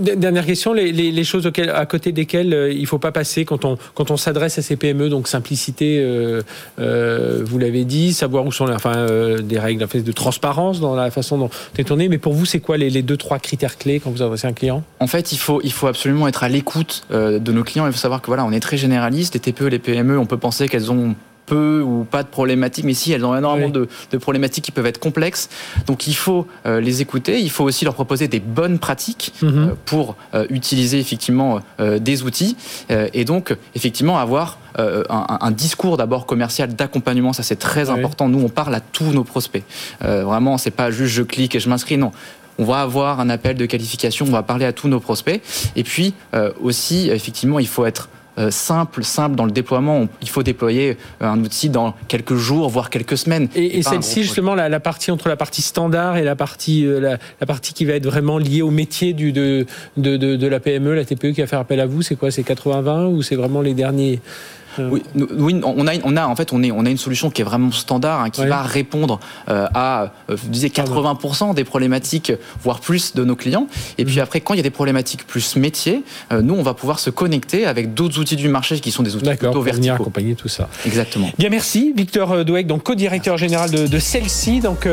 [0.00, 4.16] dernière question, les, choses à côté desquelles euh, il ne faut pas passer quand on,
[4.16, 9.06] s'adresse à ces PME, donc simplicité, euh, vous l'avez dit, savoir où sont enfin,
[9.42, 12.76] des règles de transparence dans la façon dont c'est tourné, mais pour vous, c'est quoi
[12.76, 14.82] les, les, deux, trois critères clés quand vous adressez un client?
[15.00, 17.86] En fait, il faut, il faut absolument être à l'écoute de nos clients.
[17.86, 19.34] Il faut savoir que voilà, on est très généraliste.
[19.34, 21.14] Les TPE, les PME, on peut penser qu'elles ont
[21.52, 23.86] peu ou pas de problématiques, mais si elles ont énormément de,
[24.18, 25.50] problématiques qui peuvent être complexes.
[25.86, 29.50] Donc il faut euh, les écouter, il faut aussi leur proposer des bonnes pratiques mhm.
[29.54, 32.56] euh, pour euh, utiliser effectivement des outils
[32.88, 38.28] et donc effectivement avoir un, discours d'abord commercial d'accompagnement, ça c'est très important.
[38.28, 39.64] Nous on parle à tous nos prospects.
[40.00, 42.12] vraiment, c'est pas juste je clique et je m'inscris, non
[42.58, 45.40] on va avoir un appel de qualification, on va parler à tous nos prospects.
[45.74, 46.14] Et puis
[46.60, 50.08] aussi, effectivement, il faut être euh, simple, simple dans le déploiement.
[50.20, 53.48] Il faut déployer euh, un outil dans quelques jours, voire quelques semaines.
[53.54, 57.84] Et, celle-ci, justement, la, partie entre la partie standard et la partie, la, partie qui
[57.84, 59.66] va être vraiment liée au métier du, de,
[59.96, 62.30] de, de, de la PME, la TPE qui va faire appel à vous, c'est quoi?
[62.30, 64.61] C'est 80-20 ou c'est vraiment les derniers euh.
[64.78, 67.42] Oui, oui, on a, on a en fait, on, est, on a une solution qui
[67.42, 72.32] est vraiment standard, hein, qui va répondre euh, à, euh, vous disiez 80% des problématiques,
[72.62, 73.66] voire plus de nos clients.
[73.98, 74.22] Et puis mhm.
[74.22, 77.66] après, quand il y a des problématiques plus métiers, nous, on va pouvoir se connecter
[77.66, 79.94] avec d'autres outils du marché qui sont des outils plutôt verticaux.
[79.94, 80.68] accompagner tout ça.
[80.86, 81.30] Exactement.
[81.38, 84.88] Bien, merci, Victor Douek, donc co-directeur général de, de Celsi, donc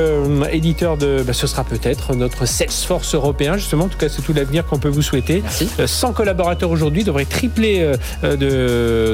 [0.51, 3.85] éditeur de, bah, ce sera peut-être notre Salesforce européen, justement.
[3.85, 5.41] En tout cas, c'est tout l'avenir qu'on peut vous souhaiter.
[5.41, 5.69] Merci.
[5.85, 7.91] 100 collaborateurs aujourd'hui devraient tripler
[8.23, 8.35] de,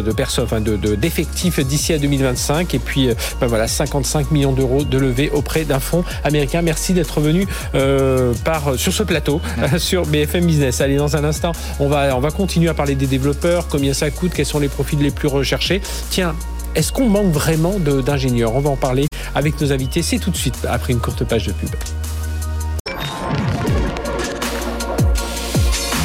[0.01, 2.73] de personnes d'effectifs d'ici à 2025.
[2.73, 6.61] Et puis, euh, ben voilà, 55 millions d'euros de levée auprès d'un fonds américain.
[6.61, 9.41] Merci d'être venu euh, par, sur ce plateau,
[9.77, 10.81] sur BFM Business.
[10.81, 14.09] Allez, dans un instant, on va, on va continuer à parler des développeurs, combien ça
[14.11, 15.81] coûte, quels sont les profils les plus recherchés.
[16.09, 16.35] Tiens,
[16.75, 18.55] est-ce qu'on manque vraiment d'ingénieurs?
[18.55, 20.01] On va en parler avec nos invités.
[20.01, 21.69] C'est tout de suite après une courte page de pub.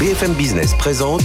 [0.00, 1.24] BFM Business présente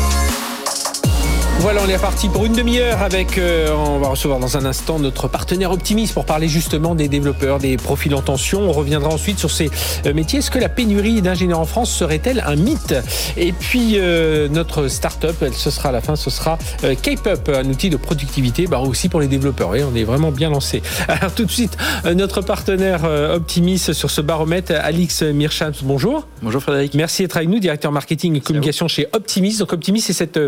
[1.61, 4.97] Voilà, on est parti pour une demi-heure avec, euh, on va recevoir dans un instant
[4.97, 8.61] notre partenaire Optimis pour parler justement des développeurs, des profils en tension.
[8.61, 9.69] On reviendra ensuite sur ces
[10.07, 10.39] euh, métiers.
[10.39, 12.95] Est-ce que la pénurie d'ingénieurs en France serait-elle un mythe?
[13.37, 16.57] Et puis euh, notre start-up, ce sera à la fin, ce sera
[17.03, 19.75] Cape-Up, un outil de productivité, bah, aussi pour les développeurs.
[19.75, 20.81] Et on est vraiment bien lancé.
[21.07, 21.77] Alors tout de suite,
[22.15, 26.25] notre partenaire Optimis sur ce baromètre, Alix Mirchams, bonjour.
[26.41, 26.95] Bonjour Frédéric.
[26.95, 29.59] Merci d'être avec nous, directeur marketing et communication chez Optimis.
[29.59, 30.39] Donc Optimis, c'est cette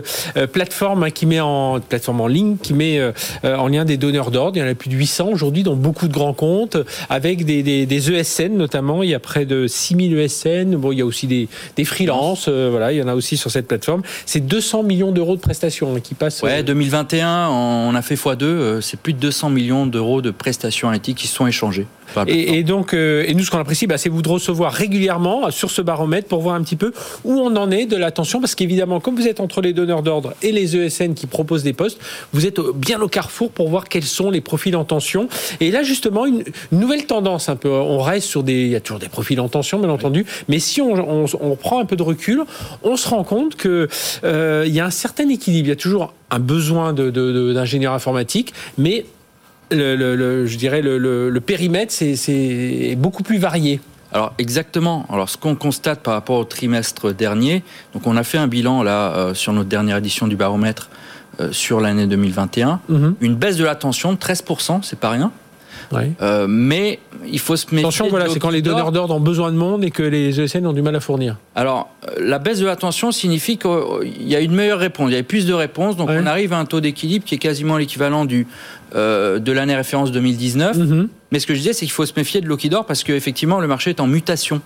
[0.52, 3.12] plateforme qui met en plateforme en ligne, qui met euh,
[3.44, 4.58] en lien des donneurs d'ordre.
[4.58, 6.78] Il y en a plus de 800 aujourd'hui dans beaucoup de grands comptes,
[7.10, 9.04] avec des, des, ESN notamment.
[9.04, 10.76] Il y a près de 6000 ESN.
[10.76, 12.46] Bon, il y a aussi des, des freelances.
[12.48, 14.02] Euh, voilà, il y en a aussi sur cette plateforme.
[14.26, 16.42] C'est 200 millions d'euros de prestations hein, qui passent.
[16.42, 18.44] Ouais, 2021, on a fait x2.
[18.44, 21.88] Euh, c'est plus de 200 millions d'euros de prestations analytiques qui sont échangées.
[22.28, 25.72] Et, et, donc, et nous, ce qu'on apprécie, bah, c'est vous de recevoir régulièrement sur
[25.72, 29.00] ce baromètre pour voir un petit peu où on en est de l'attention, parce qu'évidemment,
[29.00, 32.00] comme vous êtes entre les donneurs d'ordre et les ESN, qui proposent des postes.
[32.34, 35.28] Vous êtes bien au carrefour pour voir quels sont les profils en tension.
[35.60, 37.70] Et là, justement, une, nouvelle tendance un peu.
[37.70, 38.63] On reste sur des.
[38.63, 40.26] Il y a toujours des profils en tension, bien entendu.
[40.48, 42.44] Mais si on, on, prend un peu de recul,
[42.84, 43.88] on se rend compte qu'il
[44.24, 45.68] euh, y a un certain équilibre.
[45.68, 49.06] Il y a toujours un besoin d'ingénieurs de, informatiques, mais
[49.74, 53.80] le, je dirais le, le périmètre, c'est beaucoup plus varié.
[54.14, 55.06] Alors exactement.
[55.10, 58.84] Alors ce qu'on constate par rapport au trimestre dernier, donc on a fait un bilan
[58.84, 60.90] là euh, sur notre dernière édition du baromètre
[61.40, 63.16] euh, sur l'année 2021, mhm.
[63.22, 65.32] une baisse de la tension de 13%, c'est pas rien.
[66.22, 67.00] Euh, mais
[67.32, 67.80] il faut se méfier.
[67.80, 70.66] Attention, voilà, c'est quand les donneurs d'ordre ont besoin de monde et que les ESN
[70.66, 71.38] ont du mal à fournir.
[71.56, 75.20] Alors, la baisse de la tension signifie qu'il y a une meilleure réponse, il y
[75.20, 78.26] a plus de réponses, donc on arrive à un taux d'équilibre qui est quasiment l'équivalent
[78.26, 78.48] du
[78.94, 80.78] de l'année référence 2019.
[81.32, 83.04] Mais ce que je disais, c'est qu'il faut se méfier de l'eau qui dort parce
[83.04, 84.62] qu'effectivement, le marché est en mutation.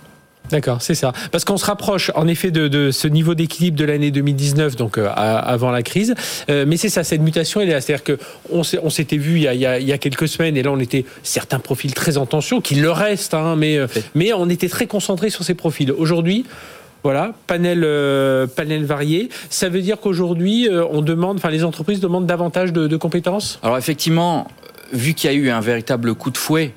[0.50, 1.12] D'accord, c'est ça.
[1.30, 5.08] Parce qu'on se rapproche en effet de, ce niveau d'équilibre de l'année 2019, donc euh,
[5.14, 6.14] avant la crise.
[6.50, 7.80] Euh, mais c'est ça, cette mutation, elle est là.
[7.80, 10.70] C'est-à-dire qu'on on s'était vu il y, a, il, y a, quelques semaines, et là
[10.72, 14.48] on était certains profils très en tension, qui le restent, hein, mais, euh, mais on
[14.48, 15.92] était très concentré sur ces profils.
[15.92, 16.44] Aujourd'hui,
[17.04, 17.80] voilà, panel,
[18.56, 19.28] panel varié.
[19.50, 23.60] Ça veut dire qu'aujourd'hui, on demande, enfin, les entreprises demandent davantage de, de compétences?
[23.62, 24.48] Alors effectivement,
[24.92, 26.72] vu qu'il y a eu un véritable coup de fouet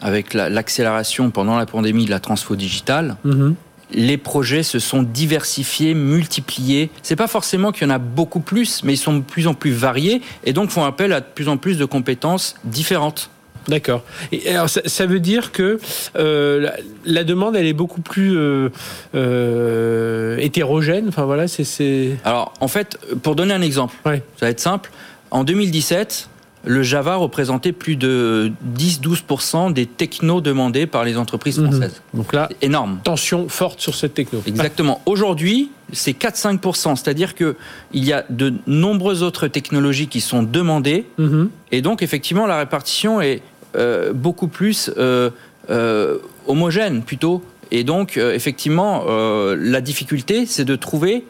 [0.00, 3.54] avec l'accélération pendant la pandémie de la transfo digitale, mhm.
[3.92, 6.90] les projets se sont diversifiés, multipliés.
[7.02, 9.54] C'est pas forcément qu'il y en a beaucoup plus, mais ils sont de plus en
[9.54, 13.30] plus variés et donc font appel à de plus en plus de compétences différentes.
[13.68, 14.04] D'accord.
[14.30, 15.80] Et alors ça, veut dire que
[16.16, 16.70] euh,
[17.04, 18.68] la, demande elle est beaucoup plus euh,
[19.14, 21.08] euh, hétérogène?
[21.08, 22.16] Enfin voilà, c'est.
[22.24, 24.90] Alors en fait, pour donner un exemple, ça va être simple.
[25.32, 26.28] En 2017,
[26.66, 31.70] le Java représentait plus de 10-12% des technos demandés par les entreprises mhm.
[31.70, 32.02] françaises.
[32.12, 32.98] Donc là, énorme.
[33.04, 34.42] Tension forte sur cette techno.
[34.46, 35.00] Exactement.
[35.06, 37.54] Aujourd'hui, c'est 4-5%, c'est-à-dire qu'il
[37.94, 41.50] y a de nombreuses autres technologies qui sont demandées, mhm.
[41.70, 43.42] et donc effectivement la répartition est
[43.76, 45.30] euh, beaucoup plus euh,
[45.70, 47.42] euh, homogène plutôt.
[47.70, 51.24] Et donc effectivement, la difficulté, c'est de trouver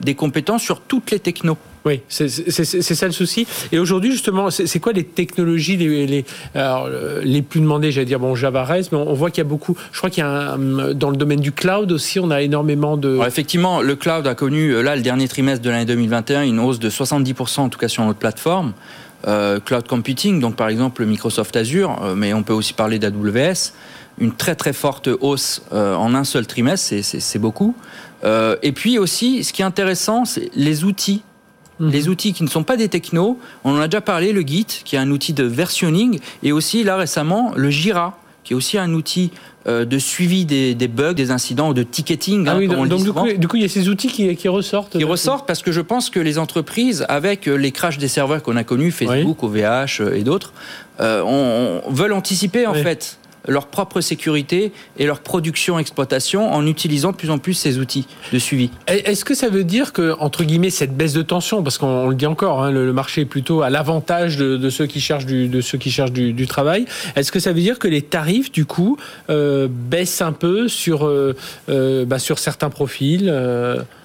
[0.00, 1.58] des compétences sur toutes les technos.
[1.86, 3.46] Oui, c'est ça le souci.
[3.70, 6.24] Et aujourd'hui, justement, c'est quoi les technologies les, les,
[7.22, 7.92] les plus demandées?
[7.92, 9.76] J'allais dire, bon, Java reste, mais on, voit qu'il y a beaucoup.
[9.92, 10.56] Je crois qu'il y a
[10.94, 13.20] dans le domaine du cloud aussi, on a énormément de.
[13.24, 16.90] effectivement, le cloud a connu, là, le dernier trimestre de l'année 2021, une hausse de
[16.90, 18.72] 70%, en tout cas sur notre plateforme.
[19.22, 23.72] cloud computing, donc par exemple Microsoft Azure, mais on peut aussi parler d'AWS,
[24.18, 27.76] une très très forte hausse en un seul trimestre, c'est beaucoup.
[28.24, 31.22] et puis aussi, ce qui est intéressant, c'est les outils
[31.80, 31.90] Mhm.
[31.90, 34.66] Les outils qui ne sont pas des technos, on en a déjà parlé, le Git,
[34.84, 38.78] qui est un outil de versionning, et aussi là récemment le Jira, qui est aussi
[38.78, 39.32] un outil
[39.66, 42.46] euh, de suivi des, bugs, des incidents, de ticketing.
[42.46, 43.02] Ah hein, oui, donc,
[43.38, 44.96] du, coup, il y a ces outils qui, ressortent.
[44.96, 48.44] Qui ressortent parce que je pense que les entreprises, avec euh, les crashs des serveurs
[48.44, 50.52] qu'on a connus, Facebook, OVH euh, et d'autres,
[51.00, 57.16] on, veulent anticiper en fait leur propre sécurité et leur production exploitation en utilisant de
[57.16, 58.70] plus en plus ces outils de suivi.
[58.86, 62.14] Est-ce que ça veut dire que, entre guillemets, cette baisse de tension, parce qu'on le
[62.14, 65.60] dit encore, hein, le, marché est plutôt à l'avantage de, ceux qui cherchent du, de
[65.60, 68.96] ceux qui cherchent du, travail, est-ce que ça veut dire que les tarifs, du coup,
[69.30, 71.34] euh, baissent un peu sur, euh,
[71.68, 73.32] euh, bah, sur certains profils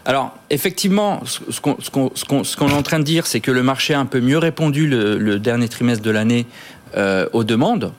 [0.03, 4.07] alors, effectivement, ce qu'on est en train de dire, c'est que le marché a un
[4.07, 6.47] peu mieux répondu le, dernier trimestre de l'année
[7.33, 7.93] aux demandes.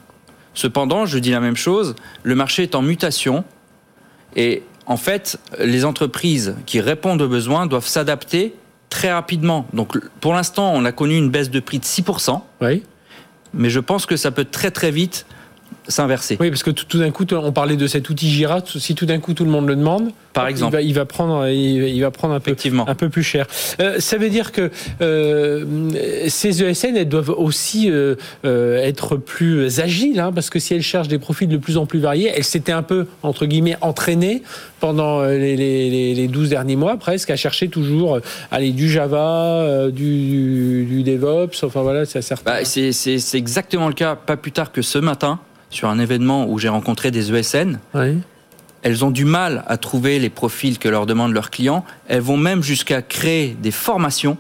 [0.55, 3.45] Cependant, je dis la même chose, le marché est en mutation
[4.37, 8.55] et en fait, les entreprises qui répondent aux besoins doivent s'adapter
[8.89, 9.67] très rapidement.
[9.73, 12.41] Donc pour l'instant, on a connu une baisse de prix de 6%.
[12.61, 12.83] Oui.
[13.55, 15.27] Mais je pense que ça peut très très vite
[15.89, 16.37] s'inverser.
[16.41, 18.61] Oui, parce que tout, d'un coup, on parlait de cet outil Jira.
[18.65, 22.01] Si tout d'un coup tout le monde le demande, par exemple, il va, prendre, il,
[22.01, 23.47] va prendre un peu, un peu plus cher.
[23.81, 25.65] Euh, ça veut dire que euh,
[26.29, 31.09] ces ESN, elles doivent aussi euh, être plus agiles, hein, parce que si elles cherchent
[31.09, 34.43] des profils de plus en plus variés, elles s'étaient un peu entre guillemets entraînées
[34.81, 38.19] pendant les, les, 12 derniers mois presque à chercher toujours
[38.51, 41.63] aller du Java, du, DevOps.
[41.65, 42.51] Enfin voilà, c'est certain.
[42.51, 44.17] Bah, c'est exactement le cas.
[44.17, 45.41] Pas plus tard que ce matin
[45.73, 47.79] sur un événement où j'ai rencontré des ESN.
[48.83, 51.85] Elles ont du mal à trouver les profils que leur demandent leurs clients.
[52.09, 54.37] Elles vont même jusqu'à créer des formations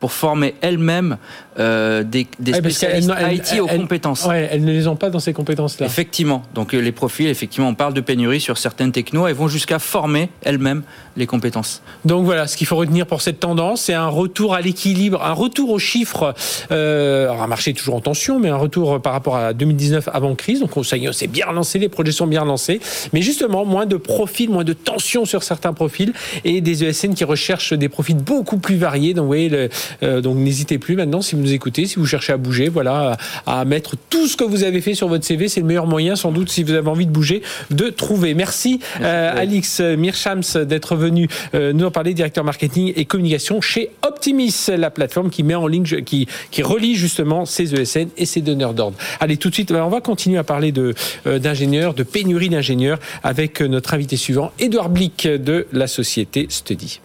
[0.00, 1.18] pour former elles-mêmes
[1.58, 4.24] euh, des, des spécialistes IT aux compétences.
[4.24, 5.86] Ouais, elles ne les ont pas dans ces compétences-là.
[5.86, 6.42] Effectivement.
[6.54, 9.78] Donc euh, les profils, effectivement, on parle de pénurie sur certaines technos, elles vont jusqu'à
[9.78, 10.82] former elles-mêmes
[11.16, 11.82] les compétences.
[12.04, 15.32] Donc voilà, ce qu'il faut retenir pour cette tendance, c'est un retour à l'équilibre, un
[15.32, 16.34] retour aux chiffres.
[16.70, 20.34] Euh, alors un marché toujours en tension, mais un retour par rapport à 2019 avant
[20.34, 20.60] crise.
[20.60, 22.80] Donc ça y est, c'est bien relancé, les projets sont bien lancés,
[23.12, 26.12] mais justement moins de profils, moins de tension sur certains profils
[26.44, 29.14] et des ESN qui recherchent des profils beaucoup plus variés.
[29.14, 29.68] Donc vous voyez, le,
[30.02, 33.16] euh, donc n'hésitez plus maintenant si vous nous écoutez, si vous cherchez à bouger, voilà,
[33.46, 36.14] à, mettre tout ce que vous avez fait sur votre CV, c'est le meilleur moyen
[36.14, 38.34] sans doute si vous avez envie de bouger, de trouver.
[38.34, 43.90] Merci, euh, Alix Mirchams d'être venu euh, nous en parler, directeur marketing et communication chez
[44.02, 48.42] Optimis, la plateforme qui met en ligne, qui, qui relie justement ces ESN et ces
[48.42, 48.98] donneurs d'ordre.
[49.20, 53.62] Allez, tout de suite, on va continuer à parler de d'ingénieurs, de pénurie d'ingénieurs avec
[53.62, 57.00] notre invité suivant, Édouard Blick de la société Study.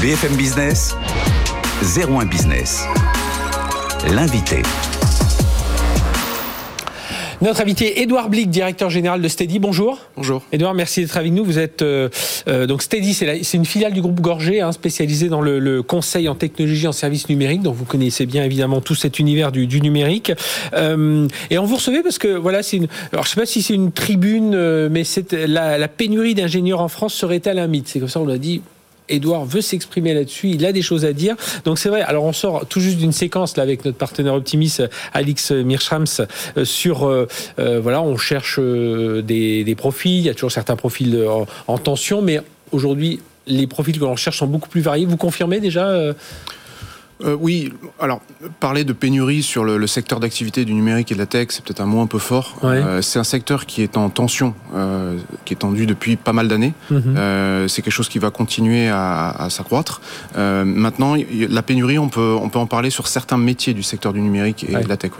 [0.00, 0.94] BFM Business.
[1.82, 2.84] 01 Business.
[4.14, 4.62] L'invité.
[7.40, 9.58] Notre invité, Édouard Blick, directeur général de Steady.
[9.58, 9.98] Bonjour.
[10.16, 10.44] Bonjour.
[10.52, 11.44] Édouard, merci d'être avec nous.
[11.44, 12.08] Vous êtes euh,
[12.46, 16.36] euh, donc Steady, c'est une filiale du groupe Gorgé, hein, spécialisée dans le, conseil en
[16.36, 17.62] technologie en services numériques.
[17.62, 20.32] Donc vous connaissez bien évidemment tout cet univers du, numérique.
[20.74, 22.86] Euh, et on vous recevait parce que voilà, c'est une.
[23.12, 26.88] Alors je sais pas si c'est une tribune, mais c'est la, la pénurie d'ingénieurs en
[26.88, 27.88] France serait-elle un mythe?
[27.88, 28.62] C'est comme ça on l'a dit.
[29.08, 31.36] Edouard veut s'exprimer là-dessus, il a des choses à dire.
[31.64, 35.50] Donc c'est vrai, alors on sort tout juste d'une séquence avec notre partenaire optimiste Alix
[35.50, 36.06] Mirchams
[36.56, 37.26] euh, sur, euh,
[37.58, 41.26] euh, voilà, on cherche des, profils, il y a toujours certains profils
[41.66, 45.06] en tension, mais aujourd'hui les profils que l'on cherche sont beaucoup plus variés.
[45.06, 46.14] Vous confirmez déjà
[47.24, 48.20] euh, oui, alors
[48.60, 51.80] parler de pénurie sur le, secteur d'activité du numérique et de la tech, c'est peut-être
[51.80, 52.56] un mot un peu fort.
[52.64, 56.48] Euh, c'est un secteur qui est en tension, euh, qui est tendu depuis pas mal
[56.48, 56.72] d'années.
[56.90, 57.68] Mhm.
[57.68, 60.00] c'est quelque chose qui va continuer à, s'accroître.
[60.36, 64.20] maintenant, la pénurie, on peut, on peut en parler sur certains métiers du secteur du
[64.20, 65.12] numérique et de la tech.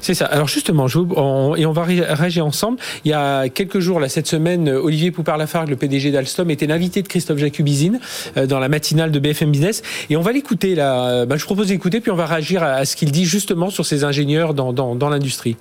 [0.00, 0.26] C'est ça.
[0.26, 2.78] Alors justement, je, et on va réagir ensemble.
[3.04, 7.02] Il y a quelques jours, là, cette semaine, Olivier Poupard-Lafargue, le PDG d'Alstom, était l'invité
[7.02, 8.00] de Christophe Jacubizine
[8.36, 9.82] dans la matinale de BFM Business.
[10.10, 11.26] Et on va l'écouter là.
[11.26, 14.04] Ben, je propose d'écouter, puis on va réagir à, ce qu'il dit justement sur ces
[14.04, 15.56] ingénieurs dans, dans, l'industrie.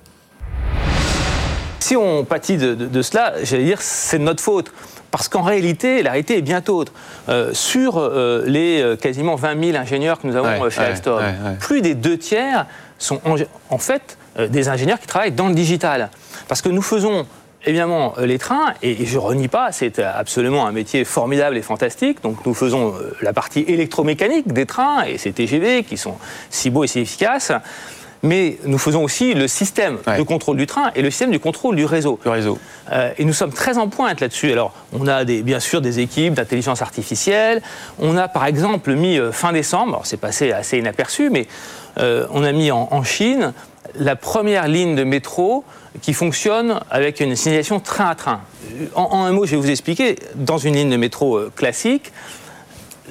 [1.79, 4.71] Si on pâtit de, cela, j'allais dire, c'est de notre faute.
[5.11, 6.91] Parce qu'en réalité, la réalité est bien autre.
[7.29, 11.21] Euh, sur euh, les euh, quasiment 20 000 ingénieurs que nous avons chez Alstom,
[11.59, 12.65] plus des deux tiers
[13.03, 13.21] sont
[13.69, 14.17] en fait
[14.49, 16.09] des ingénieurs qui travaillent dans le digital.
[16.47, 17.25] Parce que nous faisons
[17.65, 22.21] évidemment, euh, les trains, et je renie pas, c'est absolument un métier formidable et fantastique.
[22.21, 26.17] Donc nous faisons euh, la partie électromécanique des trains et ces TGV qui sont
[26.49, 27.51] si beaux et si efficaces.
[28.23, 31.75] Mais nous faisons aussi le système de contrôle du train et le système du contrôle
[31.75, 32.19] du réseau.
[32.23, 32.57] Le réseau.
[32.91, 34.51] Euh, et nous sommes très en pointe là-dessus.
[34.51, 37.61] Alors, on a des, bien sûr des équipes d'intelligence artificielle.
[37.99, 41.47] On a par exemple mis euh, fin décembre, c'est passé assez inaperçu, mais
[41.99, 43.53] euh, on a mis en, Chine
[43.95, 45.65] la première ligne de métro
[46.01, 48.41] qui fonctionne avec une signalisation train à train.
[48.95, 50.15] En, un mot, je vais vous expliquer.
[50.35, 52.13] Dans une ligne de métro classique,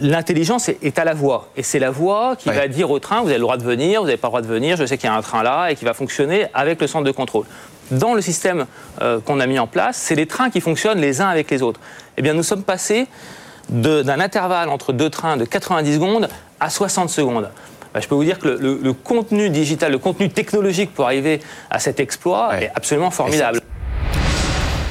[0.01, 1.49] l'intelligence est à la voie.
[1.57, 4.01] Et c'est la voie qui va dire au train, vous avez le droit de venir,
[4.01, 5.71] vous n'avez pas le droit de venir, je sais qu'il y a un train là,
[5.71, 7.45] et qui va fonctionner avec le centre de contrôle
[7.93, 8.67] dans le système
[9.01, 11.63] euh, qu'on a mis en place, c'est les trains qui fonctionnent les uns avec les
[11.63, 11.81] autres.
[12.17, 13.07] Eh bien, nous sommes passés
[13.69, 16.29] d'un intervalle entre deux trains de 90 secondes
[16.59, 17.51] à 60 secondes.
[17.95, 21.41] Bah, je peux vous dire que le, contenu digital, le contenu technologique pour arriver
[21.71, 23.61] à cet exploit est absolument formidable.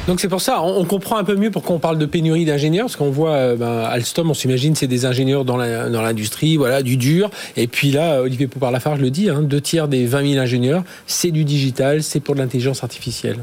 [0.07, 2.85] Donc c'est pour ça, on, comprend un peu mieux pourquoi on parle de pénurie d'ingénieurs,
[2.85, 6.97] parce qu'on voit euh, ben, Alstom, on s'imagine c'est des ingénieurs dans l'industrie, voilà, du
[6.97, 7.29] dur.
[7.55, 11.31] Et puis là, Olivier Poupard-Lafarge le dit, hein, deux tiers des 20 000 ingénieurs, c'est
[11.31, 13.37] du digital, c'est pour de l'intelligence artificielle.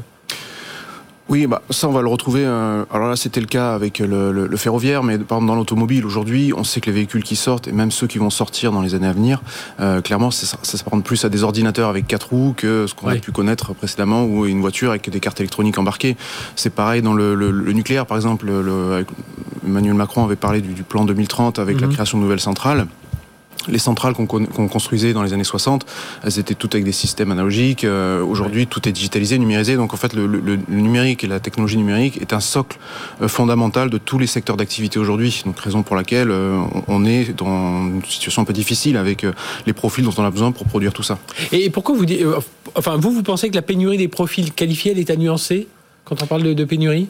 [1.29, 2.43] Oui, bah, ça on va le retrouver.
[2.43, 6.53] Euh, alors là, c'était le cas avec le, ferroviaire, mais par exemple dans l'automobile aujourd'hui,
[6.57, 8.95] on sait que les véhicules qui sortent et même ceux qui vont sortir dans les
[8.95, 9.41] années à venir,
[9.79, 13.09] euh, clairement, ça, ça s'apprend plus à des ordinateurs avec quatre roues que ce qu'on
[13.09, 16.17] a pu connaître précédemment ou une voiture avec des cartes électroniques embarquées.
[16.55, 18.51] C'est pareil dans le, nucléaire, par exemple.
[19.65, 21.93] Emmanuel Macron avait parlé du, plan 2030 avec la mhm.
[21.93, 22.87] création de nouvelles centrales
[23.67, 24.27] les centrales qu'on
[24.67, 25.85] construisait dans les années 60,
[26.23, 27.83] elles étaient toutes avec des systèmes analogiques.
[27.83, 29.75] Euh, aujourd'hui, tout est digitalisé, numérisé.
[29.75, 32.77] Donc en fait, le, numérique et la technologie numérique est un socle
[33.21, 35.43] euh, fondamental de tous les secteurs d'activité aujourd'hui.
[35.45, 39.25] Donc raison pour laquelle euh, on est dans une situation un peu difficile avec
[39.65, 41.19] les profils dont on a besoin pour produire tout ça.
[41.51, 42.23] Et pourquoi vous dites,
[42.75, 45.67] enfin vous, vous pensez que la pénurie des profils qualifiés, elle est à nuancer
[46.05, 47.07] quand on parle de pénurie?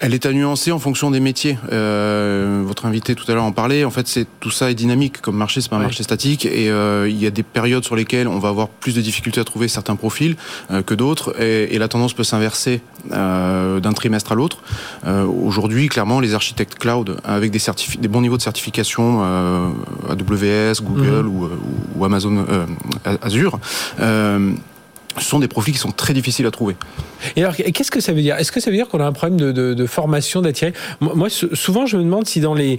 [0.00, 1.56] Elle est à nuancer en fonction des métiers.
[1.72, 3.84] Euh, votre invité tout à l'heure en parlait.
[3.84, 5.60] En fait, c'est tout ça est dynamique comme marché.
[5.60, 8.38] C'est pas un marché statique et euh, il y a des périodes sur lesquelles on
[8.38, 10.36] va avoir plus de difficultés à trouver certains profils
[10.70, 12.80] euh, que d'autres et, la tendance peut s'inverser
[13.10, 14.62] d'un trimestre à l'autre.
[15.04, 17.58] Aujourd'hui, clairement, les architectes cloud avec des,
[17.98, 19.22] des bons niveaux de certification
[20.08, 21.50] AWS, Google mhm.
[21.94, 22.46] ou, Amazon
[23.20, 23.58] Azure
[25.18, 26.76] ce sont des profils qui sont très difficiles à trouver.
[27.36, 28.36] Et alors, qu'est-ce que ça veut dire?
[28.36, 30.72] Est-ce que ça veut dire qu'on a un problème de, formation, d'attirer?
[31.00, 32.78] Moi, souvent, je me demande si dans les,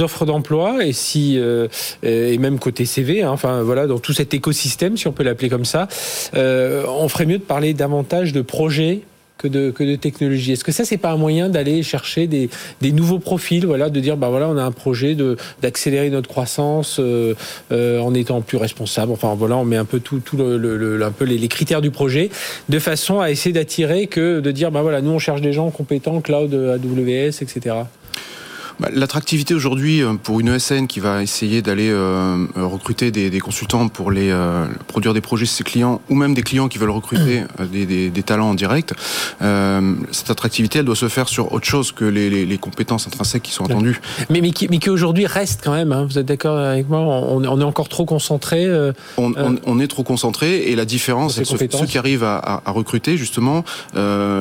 [0.00, 1.68] offres d'emploi et si euh,
[2.02, 5.48] et même côté CV, hein, enfin voilà, dans tout cet écosystème, si on peut l'appeler
[5.48, 5.88] comme ça,
[6.34, 9.02] euh, on ferait mieux de parler davantage de projets
[9.38, 10.52] que de, que de technologie.
[10.52, 12.48] Est-ce que ça, c'est pas un moyen d'aller chercher des,
[12.80, 16.28] des, nouveaux profils, voilà, de dire, bah voilà, on a un projet de d'accélérer notre
[16.28, 17.34] croissance euh,
[17.72, 19.12] euh, en étant plus responsable.
[19.12, 22.30] Enfin voilà, on met un peu tout, tout le, un peu les, critères du projet,
[22.68, 25.70] de façon à essayer d'attirer que de dire, bah voilà, nous on cherche des gens
[25.70, 27.76] compétents, cloud, AWS, etc.
[28.78, 33.30] Bah, l'attractivité aujourd'hui euh, pour une ESN qui va essayer d'aller euh, euh, recruter des,
[33.30, 34.34] des, consultants pour les
[34.86, 38.10] produire des projets chez ses clients ou même des clients qui veulent recruter des, des,
[38.10, 38.92] des talents en direct,
[40.10, 43.44] cette attractivité elle doit se faire sur autre chose que les, les, les compétences intrinsèques
[43.44, 44.00] qui sont attendues.
[44.30, 47.00] Mais, mais qui, mais qui aujourd'hui reste quand même, hein, vous êtes d'accord avec moi?
[47.00, 48.66] On, on, est encore trop concentré
[49.16, 49.32] on,
[49.64, 53.16] on, est trop concentré et la différence c'est que ceux, qui arrivent à, à, recruter
[53.16, 53.64] justement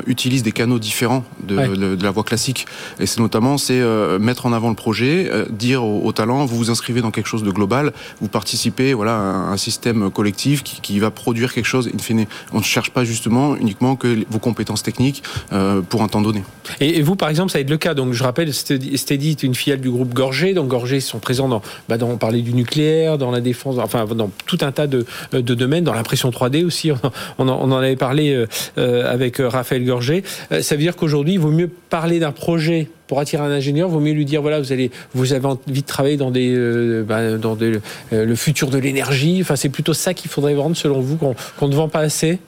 [0.08, 2.66] utilisent des canaux différents de, de, la voie classique.
[3.00, 3.82] Et c'est notamment c'est
[4.26, 7.44] mettre en avant le projet, euh, dire aux, talents, vous vous inscrivez dans quelque chose
[7.44, 11.90] de global, vous participez voilà, à un système collectif qui, va produire quelque chose.
[11.90, 16.22] In on ne cherche pas justement uniquement que vos compétences techniques euh, pour un temps
[16.22, 16.44] donné.
[16.80, 17.94] Et, vous, par exemple, ça va être le cas.
[17.94, 20.54] Donc, je rappelle, Steady est une filiale du groupe Gorgé.
[20.54, 24.06] Donc, Gorgé sont présents dans, bah, dans on parlait du nucléaire, dans la défense, enfin,
[24.06, 26.92] dans tout un tas de, de domaines, dans l'impression 3D aussi.
[27.38, 28.46] On en, on en avait parlé
[28.78, 30.24] euh, avec Raphaël Gorgé.
[30.62, 33.92] Ça veut dire qu'aujourd'hui, il vaut mieux parler d'un projet pour attirer un ingénieur, il
[33.92, 37.04] vaut mieux lui dire voilà, vous allez, vous avez envie de travailler dans des, euh,
[37.04, 37.80] bah, dans euh,
[38.12, 39.40] le futur de l'énergie.
[39.42, 42.40] Enfin, c'est plutôt ça qu'il faudrait vendre selon vous qu'on ne vend pas assez?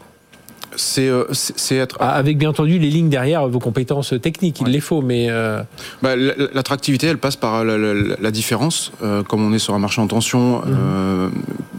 [1.00, 4.80] Euh, c'est être ah, avec bien entendu les lignes derrière vos compétences techniques, il les
[4.80, 5.28] faut, mais
[6.02, 8.92] bah, l'attractivité, elle passe par la, différence.
[9.28, 11.32] comme on est sur un marché en tension, mhm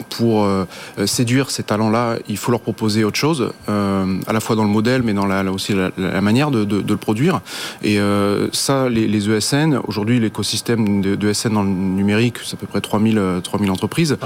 [0.08, 0.64] pour euh,
[1.06, 4.70] séduire ces talents-là, il faut leur proposer autre chose, euh, à la fois dans le
[4.70, 7.40] modèle, mais dans la, aussi la, manière de, le produire.
[7.82, 12.80] Et euh, ça, les, ESN, aujourd'hui, l'écosystème d'ESN dans le numérique, c'est à peu près
[12.80, 14.16] 3000, 3000 entreprises.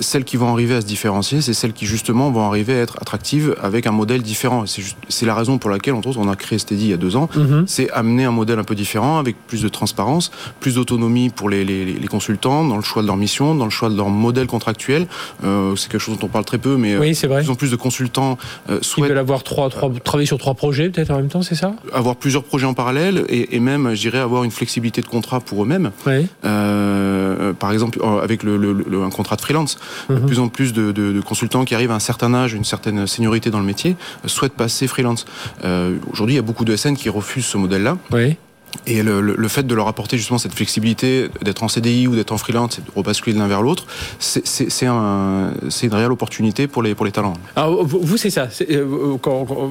[0.00, 2.96] celles qui vont arriver à se différencier, c'est celles qui justement vont arriver à être
[3.00, 4.64] attractives avec un modèle différent.
[4.66, 7.16] C'est la raison pour laquelle, entre autres, on a créé Steady il y a deux
[7.16, 7.28] ans.
[7.34, 7.64] Mhm.
[7.66, 11.64] C'est amener un modèle un peu différent, avec plus de transparence, plus d'autonomie pour les,
[11.64, 15.06] les, consultants dans le choix de leur mission, dans le choix de leur modèle contractuel,
[15.42, 17.38] c'est quelque chose dont on parle très peu, mais oui, vrai.
[17.38, 18.38] de plus en plus de consultants
[18.80, 18.98] souhaitent...
[18.98, 21.74] Ils veulent avoir trois, trois, travailler sur trois projets peut-être en même temps, c'est ça?
[21.92, 25.40] Avoir plusieurs projets en parallèle et, et même, je dirais, avoir une flexibilité de contrat
[25.40, 25.90] pour eux-mêmes.
[26.06, 26.26] Oui.
[26.42, 30.26] par exemple, avec le, le, un contrat de freelance, de mhm.
[30.26, 33.06] plus en plus de, de, de, consultants qui arrivent à un certain âge, une certaine
[33.06, 33.96] seniorité dans le métier,
[34.26, 35.24] souhaitent passer freelance.
[36.12, 37.96] Aujourd'hui, il y a beaucoup de SN qui refusent ce modèle-là.
[38.12, 38.36] Oui.
[38.86, 42.32] Et le, le, fait de leur apporter justement cette flexibilité d'être en CDI ou d'être
[42.32, 43.86] en freelance et de rebasculer de l'un vers l'autre,
[44.18, 45.52] c'est un,
[45.82, 47.34] une réelle opportunité pour les, pour les talents.
[47.56, 48.48] Alors, vous, c'est ça.
[48.70, 49.16] Euh,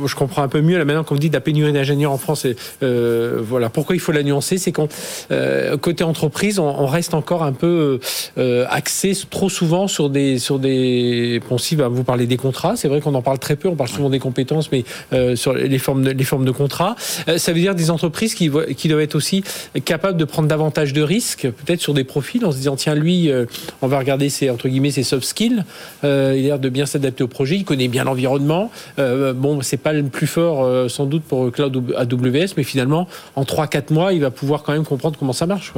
[0.06, 2.45] je comprends un peu mieux là maintenant qu'on dit de la pénurie d'ingénieurs en France.
[2.84, 3.70] Euh, voilà.
[3.70, 4.58] Pourquoi il faut la nuancer?
[4.58, 4.89] C'est qu'on,
[5.32, 8.00] euh, côté entreprise, on, reste encore un peu
[8.38, 10.39] euh, axé trop souvent sur des.
[10.39, 13.68] Sur des bon, si, vous parlez des contrats, c'est vrai qu'on en parle très peu,
[13.68, 14.84] on parle souvent des compétences, mais
[15.36, 16.95] sur les formes, de, les formes de contrats.
[17.38, 19.44] ça veut dire des entreprises qui, qui doivent être aussi
[19.86, 23.32] capables de prendre davantage de risques, peut-être sur des profils, en se disant tiens lui,
[23.32, 23.46] euh,
[23.82, 25.64] on va regarder ses entre guillemets ses soft skills.
[26.04, 28.72] Euh, il a l'air de bien s'adapter au projet, il connaît bien l'environnement.
[28.98, 33.44] Euh, bon, c'est pas le plus fort sans doute pour Cloud AWS, mais finalement en
[33.44, 35.74] 3-4 mois, il va pouvoir quand même comprendre comment ça marche.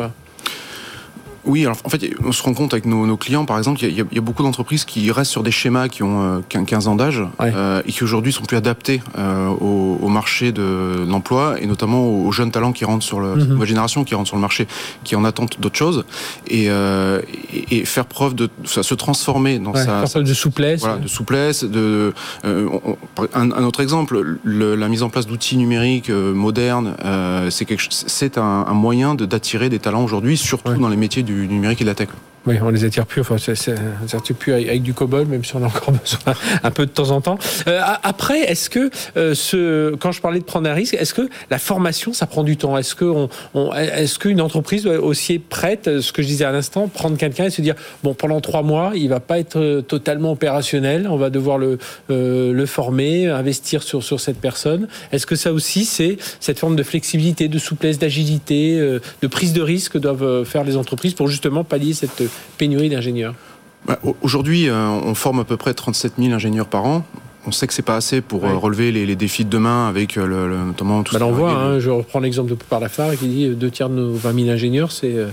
[1.45, 3.89] Oui, alors en fait, on se rend compte avec nos, nos clients, par exemple, il
[3.89, 6.95] y, y, a beaucoup d'entreprises qui restent sur des schémas qui ont 15 euh, ans
[6.95, 11.65] d'âge euh, et qui aujourd'hui sont plus adaptés euh, au, au, marché de l'emploi et
[11.65, 14.41] notamment aux jeunes talents qui rentrent sur le, mm nouvelle génération qui rentre sur le
[14.41, 14.67] marché,
[15.03, 16.05] qui en attendent d'autres choses
[16.47, 17.21] et, euh,
[17.71, 21.63] et, faire preuve de se transformer dans ouais, sa, sa de souplesse, voilà, de souplesse.
[21.63, 22.13] De
[22.43, 26.95] un, un, autre exemple, le, la mise en place d'outils numériques modernes,
[27.49, 30.77] c'est c'est un, un, moyen d'attirer des talents aujourd'hui, surtout ouais.
[30.77, 32.09] dans les métiers du du numérique et de la tech.
[32.47, 33.21] Oui, on les attire plus.
[33.21, 36.33] Enfin, c'est, plus avec, du COBOL, même si on a encore besoin
[36.63, 37.37] un peu de temps en temps.
[37.67, 41.29] Euh, après, est-ce que euh, ce, quand je parlais de prendre un risque, est-ce que
[41.49, 42.77] la formation, ça prend du temps?
[42.77, 46.51] Est-ce que on, on, est-ce qu'une entreprise aussi est prête, ce que je disais à
[46.51, 49.81] l'instant, prendre quelqu'un et se dire bon, pendant trois mois, il va pas être euh,
[49.81, 51.77] totalement opérationnel, on va devoir le
[52.09, 54.87] euh, le former, investir sur sur cette personne?
[55.11, 59.53] Est-ce que ça aussi, c'est cette forme de flexibilité, de souplesse, d'agilité, euh, de prise
[59.53, 62.23] de risque que doivent faire les entreprises pour justement pallier cette
[62.57, 63.34] pénurie d'ingénieurs
[63.86, 67.05] bah, Aujourd'hui, euh, on forme à peu près 37 000 ingénieurs par an.
[67.47, 68.51] On sait que c'est pas assez pour ouais.
[68.51, 71.53] relever les, les, défis de demain avec euh, le, le, notamment tout bah, on voit,
[71.53, 74.49] hein, je reprends l'exemple de Poupard Lafarge qui dit deux tiers de nos 20 000
[74.51, 75.29] ingénieurs, c'est euh,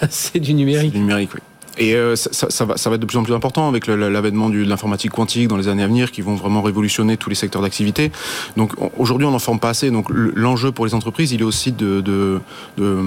[0.34, 0.92] du numérique.
[0.92, 1.40] Du numérique, oui.
[1.78, 3.86] Et euh, ça, ça, ça, va, ça va être de plus en plus important avec
[3.86, 7.34] l'avènement de l'informatique quantique dans les années à venir qui vont vraiment révolutionner tous les
[7.34, 8.12] secteurs d'activité.
[8.56, 9.90] Donc aujourd'hui, on n'en forme pas assez.
[9.90, 12.40] Donc l'enjeu pour les entreprises, il est aussi de, de,
[12.78, 12.98] de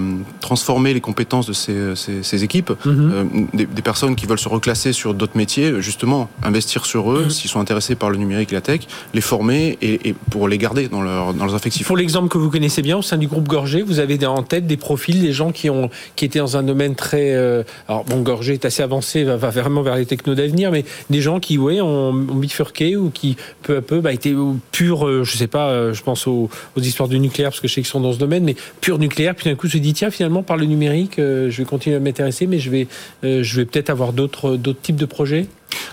[0.41, 3.11] transformer les compétences de ces, ces, ces équipes, mm -hmm.
[3.11, 7.24] euh, des, des, personnes qui veulent se reclasser sur d'autres métiers, justement investir sur eux,
[7.24, 7.36] mm -hmm.
[7.36, 8.82] s'ils sont intéressés par le numérique et la tech,
[9.13, 11.88] les former et, et pour les garder dans, leur, dans leurs effectifs.
[11.88, 14.65] Pour l'exemple que vous connaissez bien, au sein du groupe Gorgé, vous avez en tête
[14.74, 17.28] des profils, des gens qui, ont, qui étaient dans un domaine très...
[17.34, 21.22] Euh, alors bon, Gorgé est assez avancé, va, vraiment vers les technos d'avenir, mais des
[21.22, 24.34] gens qui, ouais, ont, bifurqué ou qui, peu à peu, bah, étaient
[24.72, 27.68] purs, euh, je sais pas, euh, je pense aux, aux, histoires du nucléaire, parce que
[27.68, 29.93] je sais qu'ils sont dans ce domaine, mais pur nucléaire, puis d'un coup se dit,
[29.93, 32.88] tiens, finalement, par le numérique, euh, je vais continuer à m'intéresser, mais je vais,
[33.24, 35.47] euh, je vais peut-être avoir d'autres types de projets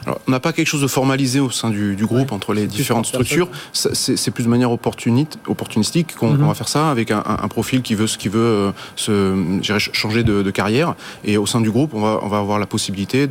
[0.07, 2.53] alors, on n'a pas quelque chose de formalisé au sein du, du groupe ouais, entre
[2.53, 3.49] les différentes structures.
[3.73, 6.47] C'est plus de manière opportunistique qu'on mm -hmm.
[6.47, 10.43] va faire ça avec un, un, profil qui veut, qui veut euh, se, changer de,
[10.43, 10.95] de, carrière.
[11.25, 13.27] Et au sein du groupe, on va, on va avoir la possibilité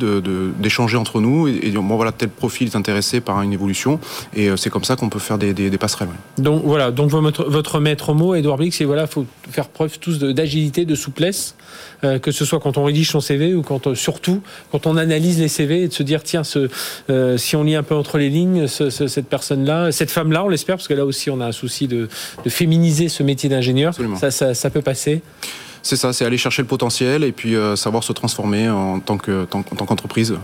[0.62, 3.52] d'échanger de, entre nous et, et dire bon voilà tel profil est intéressé par une
[3.52, 3.92] évolution.
[4.34, 6.08] Et euh, c'est comme ça qu'on peut faire des, des, des passerelles.
[6.08, 6.42] Ouais.
[6.48, 6.90] Donc voilà.
[6.90, 10.94] Donc votre, votre maître mot, Edouard Blix, c'est voilà, faut faire preuve tous d'agilité, de,
[11.04, 11.54] souplesse,
[12.02, 14.40] euh, que ce soit quand on rédige son CV ou quand euh, surtout
[14.72, 16.68] quand on analyse les CV et de se dire tiens ce,
[17.10, 20.44] euh, si on lit un peu entre les lignes, ce, ce, cette personne-là, cette femme-là,
[20.44, 22.08] on l'espère, parce que là aussi on a un souci de,
[22.44, 25.22] de féminiser ce métier d'ingénieur, ça, ça, ça, peut passer.
[25.82, 29.18] C'est ça, c'est aller chercher le potentiel et puis euh, savoir se transformer en tant
[29.18, 30.30] qu'entreprise.
[30.30, 30.36] Que,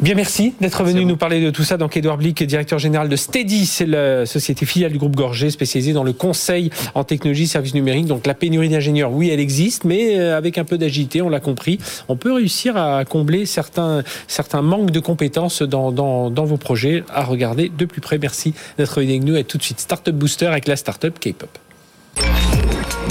[0.00, 1.76] Bien, merci d'être venu nous parler de tout ça.
[1.76, 5.92] Donc, Edouard Blick, directeur général de Steady, c'est la société filiale du groupe Gorgé, spécialisée
[5.92, 8.06] dans le conseil en technologie, services numériques.
[8.06, 11.40] Donc, la pénurie d'ingénieurs, oui, elle existe, mais euh, avec un peu d'agilité, on l'a
[11.40, 11.78] compris,
[12.08, 17.02] on peut réussir à combler certains, certains manques de compétences dans, dans, dans vos projets.
[17.12, 18.18] À regarder de plus près.
[18.18, 19.36] Merci d'être venu avec nous.
[19.36, 21.50] Et tout de suite, Startup Booster avec la startup K-pop.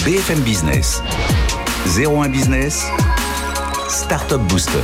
[0.05, 1.01] BFM Business,
[1.97, 2.85] 01 Business,
[3.89, 4.79] Startup Booster.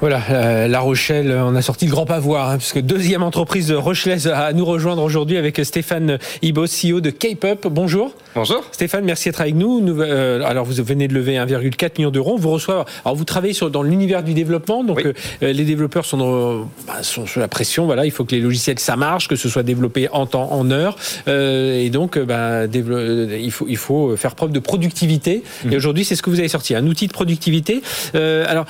[0.00, 4.54] Voilà, La Rochelle, on a sorti le grand pavoir, hein, puisque deuxième entreprise rochelaise à
[4.54, 7.66] nous rejoindre aujourd'hui avec Stéphane Ibo, CEO de Cape-Up.
[7.66, 8.14] Bonjour.
[8.34, 8.64] Bonjour.
[8.72, 9.82] Stéphane, merci d'être avec nous.
[10.00, 12.38] Euh, alors, vous venez de lever 1,4 million d'euros.
[12.38, 12.86] Vous reçoit.
[13.04, 17.26] Alors, vous travaillez sur, dans l'univers du développement, donc euh, les développeurs sont, bah, sont,
[17.26, 17.86] sous la pression.
[17.86, 20.70] Voilà, il faut que les logiciels ça marche, que ce soit développé en temps, en
[20.70, 20.96] heure,
[21.28, 25.42] euh, et donc bah, il faut il faut faire preuve de productivité.
[25.64, 25.74] Et mmh.
[25.74, 27.82] aujourd'hui, c'est ce que vous avez sorti, un outil de productivité.
[28.14, 28.64] alors,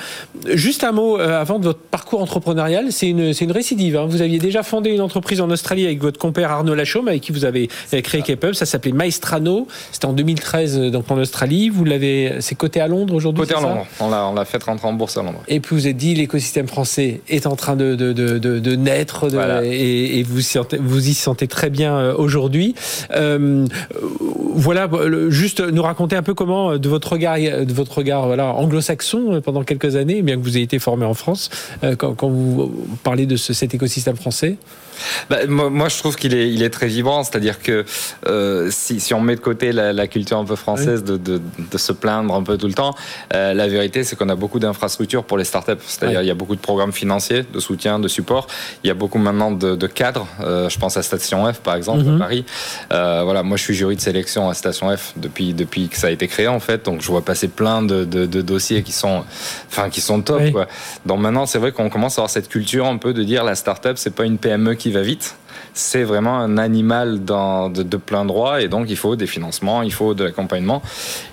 [0.53, 3.97] juste un mot avant de votre parcours entrepreneurial, c'est une une récidive.
[3.97, 4.05] Hein.
[4.07, 7.31] Vous aviez déjà fondé une entreprise en Australie avec votre compère Arnaud Lachaume, avec qui
[7.31, 7.69] vous avez
[8.03, 9.67] créé Cape Ça s'appelait Maestrano.
[9.91, 11.69] C'était en 2013 euh, donc en Australie.
[11.69, 13.41] Vous l'avez, c'est coté à Londres aujourd'hui.
[13.41, 13.85] Coté à Londres.
[13.99, 15.41] On l'a, on l'a fait rentrer en bourse à Londres.
[15.47, 19.27] Et puis vous avez dit l'écosystème français est en train de, de, de, de naître
[19.63, 20.41] et, vous,
[20.79, 22.75] vous y sentez très bien euh, aujourd'hui.
[23.15, 23.65] Euh,
[24.53, 24.89] voilà,
[25.29, 29.63] juste nous raconter un peu comment de votre regard, de votre regard voilà anglo-saxon pendant
[29.63, 31.49] quelques années, bien que vous ayez été formé en France,
[31.97, 34.57] quand, quand vous parlez de ce, cet écosystème français?
[35.29, 37.23] Bah, moi, je trouve qu'il est, il est très vibrant.
[37.23, 37.85] C'est-à-dire que
[38.27, 41.41] euh, si, si, on met de côté la, culture un peu française de, de,
[41.71, 42.95] de, se plaindre un peu tout le temps,
[43.33, 45.71] euh, la vérité, c'est qu'on a beaucoup d'infrastructures pour les startups.
[45.85, 48.47] C'est-à-dire il y a beaucoup de programmes financiers, de soutien, de support.
[48.83, 50.27] Il y a beaucoup maintenant de, de cadres.
[50.41, 52.19] Euh, je pense à Station F, par exemple, à mhm.
[52.19, 52.45] Paris.
[52.89, 56.11] Voilà, moi, je suis jury de sélection à Station F depuis, depuis que ça a
[56.11, 56.85] été créé, en fait.
[56.85, 58.03] Donc, je vois passer plein de,
[58.41, 59.23] dossiers qui sont,
[59.69, 60.51] enfin, qui sont top.
[60.51, 60.67] Quoi.
[61.05, 63.55] Donc, maintenant, c'est vrai qu'on commence à avoir cette culture un peu de dire la
[63.55, 65.35] startup, c'est pas une PME qui va vite.
[65.73, 69.93] C'est vraiment un animal dans, de, plein droit et donc il faut des financements, il
[69.93, 70.81] faut de l'accompagnement.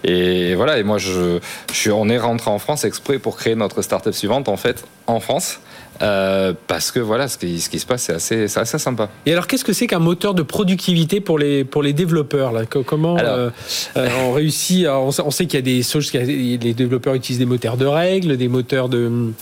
[0.05, 1.41] Et voilà, et moi, je,
[1.73, 5.19] suis, on est rentré en France exprès pour créer notre startup suivante, en fait, en
[5.19, 5.61] France.
[6.01, 9.09] Euh, parce que voilà, ce qui, ce qui se passe, c'est assez, assez, sympa.
[9.27, 12.67] Et alors, qu'est-ce que c'est qu'un moteur de productivité pour les, pour les développeurs là?
[12.67, 13.51] Comment euh,
[13.97, 17.77] euh, on réussit on, sait qu'il y a des choses, les développeurs utilisent des moteurs
[17.77, 19.33] de règles, des moteurs de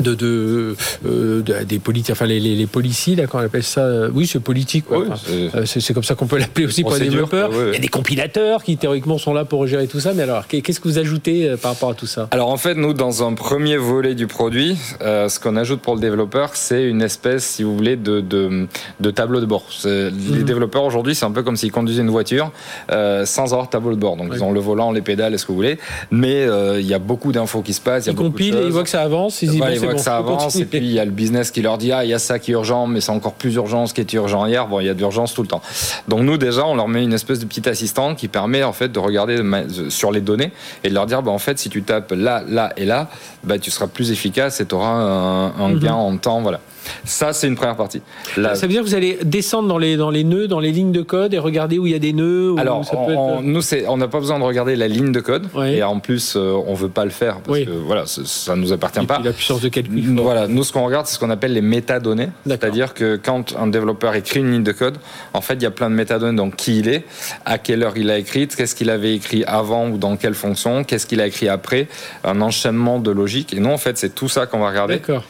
[0.00, 0.76] de, de,
[1.06, 4.40] euh, des politiques, enfin les, les, policiers, là, quand on appelle ça, euh, oui, c'est
[4.40, 4.84] politique.
[4.92, 7.50] Euh, c'est comme ça qu'on peut l'appeler aussi pour les développeurs.
[7.52, 10.12] Il y a des compilateurs qui théoriquement sont là pour gérer tout ça.
[10.14, 12.28] Mais alors, qu'est-ce que vous ajoutez par rapport à tout ça?
[12.30, 16.00] Alors en fait, nous, dans un premier volet du produit, ce qu'on ajoute pour le
[16.00, 18.66] développeur, c'est une espèce, si vous voulez, de, de,
[19.00, 19.66] de tableau de bord.
[19.84, 20.42] Les mhm.
[20.42, 22.52] développeurs aujourd'hui, c'est un peu comme s'ils conduisaient une voiture
[22.88, 24.16] sans avoir tableau de bord.
[24.16, 25.78] Donc ils ont le volant, les pédales, et ce que vous voulez.
[26.10, 26.46] Mais
[26.78, 28.06] il y a beaucoup d'infos qui se passent.
[28.06, 30.56] Ils compilent, ils voient que ça avance, ils y que ça avance.
[30.56, 32.38] Et puis il y a le business qui leur dit ah il y a ça
[32.38, 34.66] qui est urgent, mais c'est encore plus urgent ce qui est urgent hier.
[34.66, 35.62] Bon, il y a de l'urgence tout le temps.
[36.08, 38.90] Donc nous déjà on leur met une espèce de petit assistant qui permet en fait
[38.90, 39.42] de regarder
[39.88, 40.52] sur les données
[40.84, 43.08] et de leur dire bah en fait si tu tapes là, là et là,
[43.44, 45.78] bah tu seras plus efficace et tu auras un, mhm.
[45.78, 46.40] gain en temps.
[46.40, 46.60] Voilà.
[47.04, 48.02] Ça, c'est une première partie.
[48.34, 50.92] Ça veut dire que vous allez descendre dans les, dans les nœuds, dans les lignes
[50.92, 54.08] de code et regarder où il y a des nœuds Alors, on, nous, on n'a
[54.08, 55.46] pas besoin de regarder la ligne de code.
[55.66, 58.60] Et en plus, euh, on ne veut pas le faire parce que voilà, ça ne
[58.60, 59.20] nous appartient pas.
[59.22, 60.18] la puissance de calcul.
[60.18, 62.28] Voilà, nous, ce qu'on regarde, c'est ce qu'on appelle les métadonnées.
[62.46, 64.98] C'est-à-dire que quand un développeur écrit une ligne de code,
[65.32, 66.36] en fait, il y a plein de métadonnées.
[66.36, 67.04] Donc, qui il est,
[67.44, 70.84] à quelle heure il a écrit, qu'est-ce qu'il avait écrit avant ou dans quelle fonction,
[70.84, 71.88] qu'est-ce qu'il a écrit après,
[72.24, 73.54] un enchaînement de logique.
[73.54, 74.96] Et nous, en fait, c'est tout ça qu'on va regarder.
[74.96, 75.24] D'accord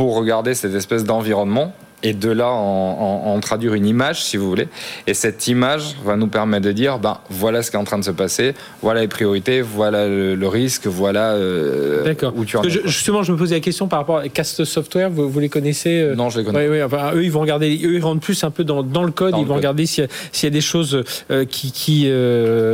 [0.00, 4.68] pour regarder cette espèce d'environnement et de là en, traduire une image, si vous voulez.
[5.06, 7.98] Et cette image va nous permettre de dire, ben voilà ce qui est en train
[7.98, 12.70] de se passer, voilà les priorités, voilà le, risque, voilà euh, où tu en es.
[12.70, 16.02] Justement, je me posais la question par rapport à Cast Software, vous, vous les connaissez
[16.02, 16.68] euh Non, je les connais.
[16.68, 19.12] Oui, enfin, eux, ils vont regarder, eux, ils rentrent plus un peu dans, dans le
[19.12, 20.08] code, ils vont regarder s'il
[20.42, 22.10] y, a des choses euh, qui, qui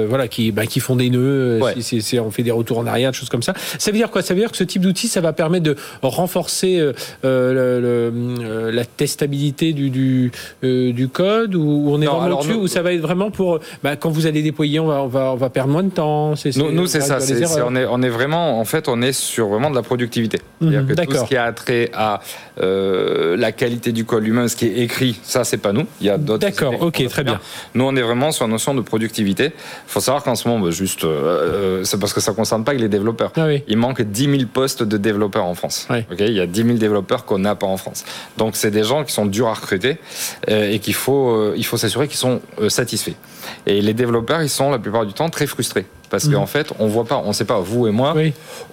[0.09, 3.17] voilà, qui, bah, qui font des nœuds, si, on fait des retours en arrière, des
[3.17, 3.55] choses comme ça.
[3.79, 4.23] Ça veut dire quoi?
[4.23, 6.85] Ça veut dire que ce type d'outil, ça va permettre de renforcer
[7.23, 10.31] le, la test stabilité du, du,
[10.63, 13.97] euh, du code ou on est vraiment dessus ou ça va être vraiment pour bah,
[13.97, 16.87] quand vous allez déployer on va, on va, on va perdre moins de temps nous,
[16.87, 17.19] c'est ça
[17.67, 20.39] on, est, on est vraiment en fait on est sur vraiment de la productivité.
[20.61, 22.21] Mmh, que tout ce qui a trait à
[22.61, 25.87] euh, la qualité du code humain ce qui est écrit ça c'est pas nous.
[26.01, 27.41] Il y a d'autres d'accord ok très bien.
[27.75, 29.47] nous on est vraiment sur la notion de productivité.
[29.47, 32.75] Il faut savoir qu'en ce moment bah, juste euh, c'est parce que ça concerne pas
[32.75, 33.33] que les développeurs.
[33.37, 35.89] Ah il manque 10 000 postes de développeurs en France.
[35.91, 38.05] Ok il y a 10 000 développeurs qu'on n'a pas en France.
[38.37, 39.99] Donc c'est des gens qui sont durs à recruter
[40.51, 43.15] euh, et qu'il faut, euh, il faut s'assurer qu'ils sont euh, satisfaits.
[43.67, 46.47] Et les développeurs, ils sont la plupart du temps très frustrés parce qu'en mhm.
[46.47, 48.15] fait, on voit pas, on sait pas, vous et moi,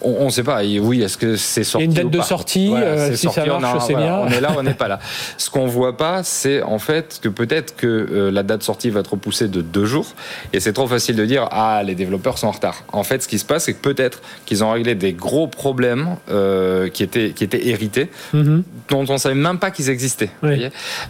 [0.01, 0.61] on, ne sait pas.
[0.63, 3.45] oui, est-ce que c'est sorti Il y a une date de sortie, euh, si ça
[3.45, 4.19] marche, c'est bien.
[4.19, 4.99] On est là, on n'est pas là.
[5.37, 8.89] Ce qu'on voit pas, c'est en fait que peut-être que euh, la date de sortie
[8.89, 10.07] va être repoussée de deux jours,
[10.53, 12.83] et c'est trop facile de dire ah les développeurs sont en retard.
[12.91, 16.17] En fait, ce qui se passe, c'est que peut-être qu'ils ont réglé des gros problèmes
[16.29, 18.63] euh, qui étaient qui étaient hérités, mhm.
[18.89, 20.29] dont on savait même pas qu'ils existaient.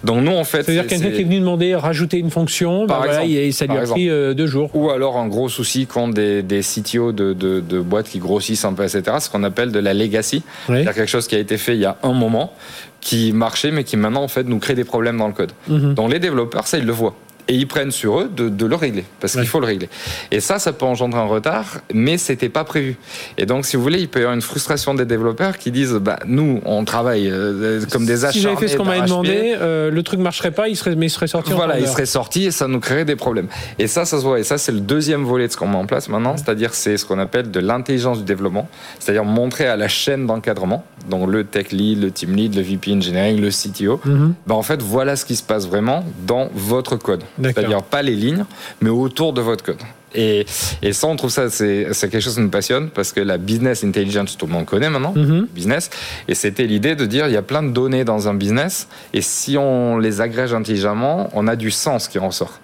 [0.03, 3.51] Donc nous, en fait, c'est-à-dire quelqu'un qui est venu demander rajouter une fonction, bah, et
[3.51, 4.69] ça lui a pris deux jours.
[4.73, 8.19] Ou alors un gros souci quand des des, des CTO de, de, de, boîtes qui
[8.19, 10.43] grossissent un peu, etc., ce qu'on appelle de la legacy.
[10.67, 12.53] C'est-à-dire quelque chose qui a été fait il y a un moment,
[13.01, 15.51] qui marchait, mais qui maintenant, en fait, nous crée des problèmes dans le code.
[15.67, 17.15] Donc les développeurs, ça, ils le voient
[17.47, 19.89] et ils prennent sur eux de, le régler parce qu'il faut le régler.
[20.31, 22.95] Et ça, ça peut engendrer un retard, mais c'était pas prévu.
[23.37, 25.93] Et donc, si vous voulez, il peut y avoir une frustration des développeurs qui disent
[25.93, 28.33] bah nous, on travaille euh, comme des acheteurs.
[28.33, 31.07] Si j'avais fait ce qu'on m'avait demandé, euh, le truc marcherait pas, il serait, mais
[31.07, 31.51] il serait sorti.
[31.51, 33.47] Voilà, il serait sorti et ça nous créerait des problèmes.
[33.79, 34.39] Et ça, ça se voit.
[34.39, 36.97] Et ça, c'est le deuxième volet de ce qu'on met en place maintenant, c'est-à-dire c'est
[36.97, 38.69] ce qu'on appelle de l'intelligence du développement,
[38.99, 42.93] c'est-à-dire montrer à la chaîne d'encadrement, donc le tech lead, le team lead, le VP
[42.93, 44.33] engineering, le CTO, mhm.
[44.47, 47.23] bah, en fait, voilà ce qui se passe vraiment dans votre code.
[47.41, 48.45] C'est-à-dire pas les lignes,
[48.81, 49.81] mais autour de votre code.
[50.15, 50.45] Et,
[50.81, 53.83] et ça, on trouve ça, c'est quelque chose qui nous passionne parce que la business
[53.83, 55.47] intelligence, tout le monde connaît maintenant, mhm.
[55.53, 55.89] business.
[56.27, 59.21] Et c'était l'idée de dire, il y a plein de données dans un business et
[59.21, 62.59] si on les agrège intelligemment, on a du sens qui en sort.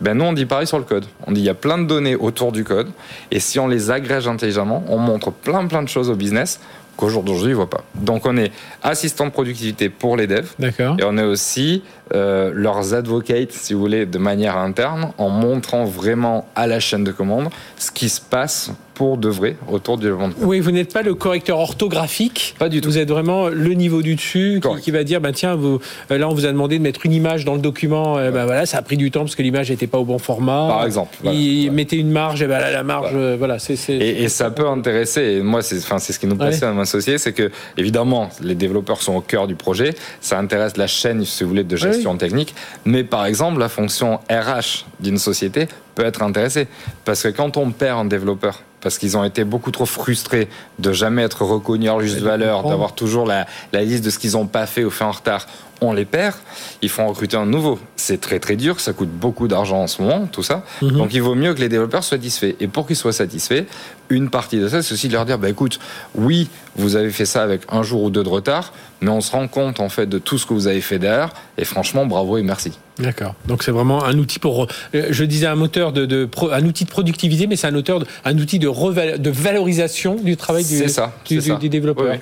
[0.00, 1.04] Ben nous, on dit pareil sur le code.
[1.26, 2.88] On dit, il y a plein de données autour du code
[3.30, 6.60] et si on les agrège intelligemment, on montre plein plein de choses au business
[6.96, 7.84] qu'aujourd'hui, ils ne voient pas.
[7.94, 10.52] Donc, on est assistant de productivité pour les devs.
[10.58, 10.96] D'accord.
[10.98, 11.82] Et on est aussi
[12.12, 17.02] euh, leurs advocates, si vous voulez, de manière interne, en montrant vraiment à la chaîne
[17.02, 17.48] de commande
[17.78, 20.28] ce qui se passe pour de vrai autour du développement.
[20.40, 22.54] Oui, vous n'êtes pas le correcteur orthographique.
[22.60, 22.90] Pas du tout.
[22.90, 25.80] Vous êtes vraiment le niveau du dessus qui, va dire, bah, tiens, vous,
[26.12, 28.14] euh, là, on vous a demandé de mettre une image dans le document.
[28.30, 30.68] Bah, voilà, ça a pris du temps parce que l'image n'était pas au bon format.
[30.68, 31.16] Par exemple.
[31.22, 33.58] Voilà, Il mettait une marge, et ben là, la marge, voilà.
[33.58, 35.22] c'est, et, ça peut intéresser.
[35.22, 38.54] Et moi, c'est, enfin, c'est ce qui nous passionne à m'associer, c'est que évidemment, les
[38.54, 39.94] développeurs sont au cœur du projet.
[40.20, 42.54] Ça intéresse la chaîne, si vous voulez, de gestion technique.
[42.84, 46.66] Mais par exemple, la fonction RH d'une société peut être intéressée
[47.04, 50.46] parce que quand on perd un développeur parce qu'ils ont été beaucoup trop frustrés
[50.78, 54.32] de jamais être reconnus à leur juste valeur, d'avoir toujours la, liste de ce qu'ils
[54.32, 55.46] n'ont pas fait ou fait en retard.
[55.80, 56.34] On les perd,
[56.82, 57.78] il faut en recruter un nouveau.
[57.96, 60.64] C'est très très dur, ça coûte beaucoup d'argent en ce moment, tout ça.
[60.82, 60.92] Mhm.
[60.92, 62.54] Donc il vaut mieux que les développeurs soient satisfaits.
[62.60, 63.64] Et pour qu'ils soient satisfaits,
[64.10, 65.78] une partie de ça, c'est aussi de leur dire, bah écoute,
[66.14, 69.32] oui, vous avez fait ça avec un jour ou deux de retard, mais on se
[69.32, 71.30] rend compte en fait de tout ce que vous avez fait derrière.
[71.58, 72.78] Et franchement, bravo et merci.
[72.98, 73.34] D'accord.
[73.46, 74.66] Donc c'est vraiment un outil pour.
[74.94, 78.38] Euh, je disais un moteur de, un outil de productivité, mais c'est un, auteur un
[78.38, 82.16] outil de, de valorisation du travail du, ça, du, du, développeur.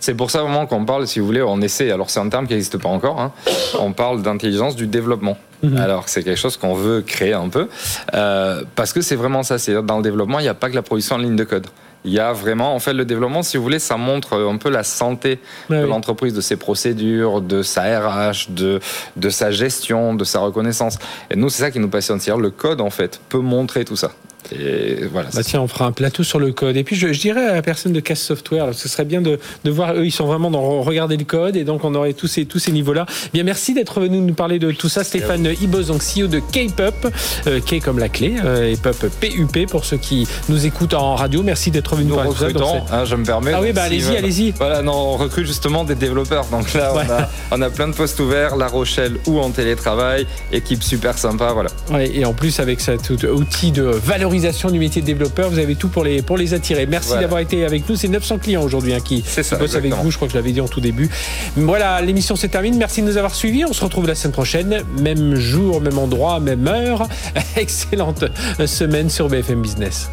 [0.00, 1.90] C'est pour ça vraiment qu'on parle, si vous voulez, on essaie.
[1.90, 3.20] Alors c'est un terme qui n'existe pas encore.
[3.20, 3.32] Hein,
[3.78, 5.36] on parle d'intelligence du développement.
[5.62, 5.76] Mhm.
[5.76, 7.68] Alors c'est quelque chose qu'on veut créer un peu
[8.14, 9.58] euh, parce que c'est vraiment ça.
[9.58, 11.66] C'est dans le développement, il n'y a pas que la production en ligne de code.
[12.04, 14.70] Il y a vraiment, en fait, le développement, si vous voulez, ça montre un peu
[14.70, 15.38] la santé
[15.70, 18.80] de l'entreprise, de ses procédures, de sa RH, de,
[19.16, 20.98] de sa gestion, de sa reconnaissance.
[21.30, 22.18] Et nous, c'est ça qui nous passionne.
[22.18, 24.10] C'est-à-dire, le code, en fait, peut montrer tout ça.
[24.50, 25.28] Et voilà.
[25.32, 26.76] Bah tiens, on fera un plateau sur le code.
[26.76, 29.70] Et puis, je, dirais à la personne de Casse Software, ce serait bien de, de,
[29.70, 32.44] voir, eux, ils sont vraiment dans regarder le code, et donc on aurait tous ces,
[32.44, 33.06] tous ces niveaux-là.
[33.32, 35.04] Bien, merci d'être venu nous parler de tout ça.
[35.04, 37.12] Stéphane Ibos, donc CEO de K-Pup,
[37.46, 41.14] euh, K comme la clé, euh, et Pup, PUP, pour ceux qui nous écoutent en
[41.14, 41.42] radio.
[41.42, 42.84] Merci d'être venu nous parler de tout ça.
[42.90, 43.52] Hein, je me permets.
[43.54, 44.50] Ah oui, bah allez-y, allez-y.
[44.52, 46.46] Voilà, non, on recrute justement des développeurs.
[46.46, 50.26] Donc là, on, a, on, a, plein de postes ouverts, La Rochelle ou en télétravail,
[50.52, 51.70] équipe super sympa, voilà.
[51.90, 55.50] Ouais, et en plus, avec cet outil de valorisation du métier de développeurs.
[55.50, 56.86] Vous avez tout pour les, pour les attirer.
[56.86, 57.96] Merci d'avoir été avec nous.
[57.96, 59.22] C'est 900 clients aujourd'hui hein, qui,
[59.58, 60.10] bossent avec vous.
[60.10, 61.10] Je crois que je l'avais dit en tout début.
[61.56, 62.76] Voilà, l'émission se termine.
[62.76, 63.64] Merci de nous avoir suivis.
[63.64, 64.82] On se retrouve la semaine prochaine.
[65.00, 67.08] Même jour, même endroit, même heure.
[67.56, 68.24] Excellente
[68.66, 70.08] semaine sur BFM Business.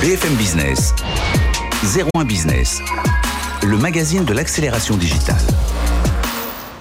[0.00, 0.94] BFM Business.
[2.14, 2.80] 01 Business.
[3.62, 5.36] Le magazine de l'accélération digitale.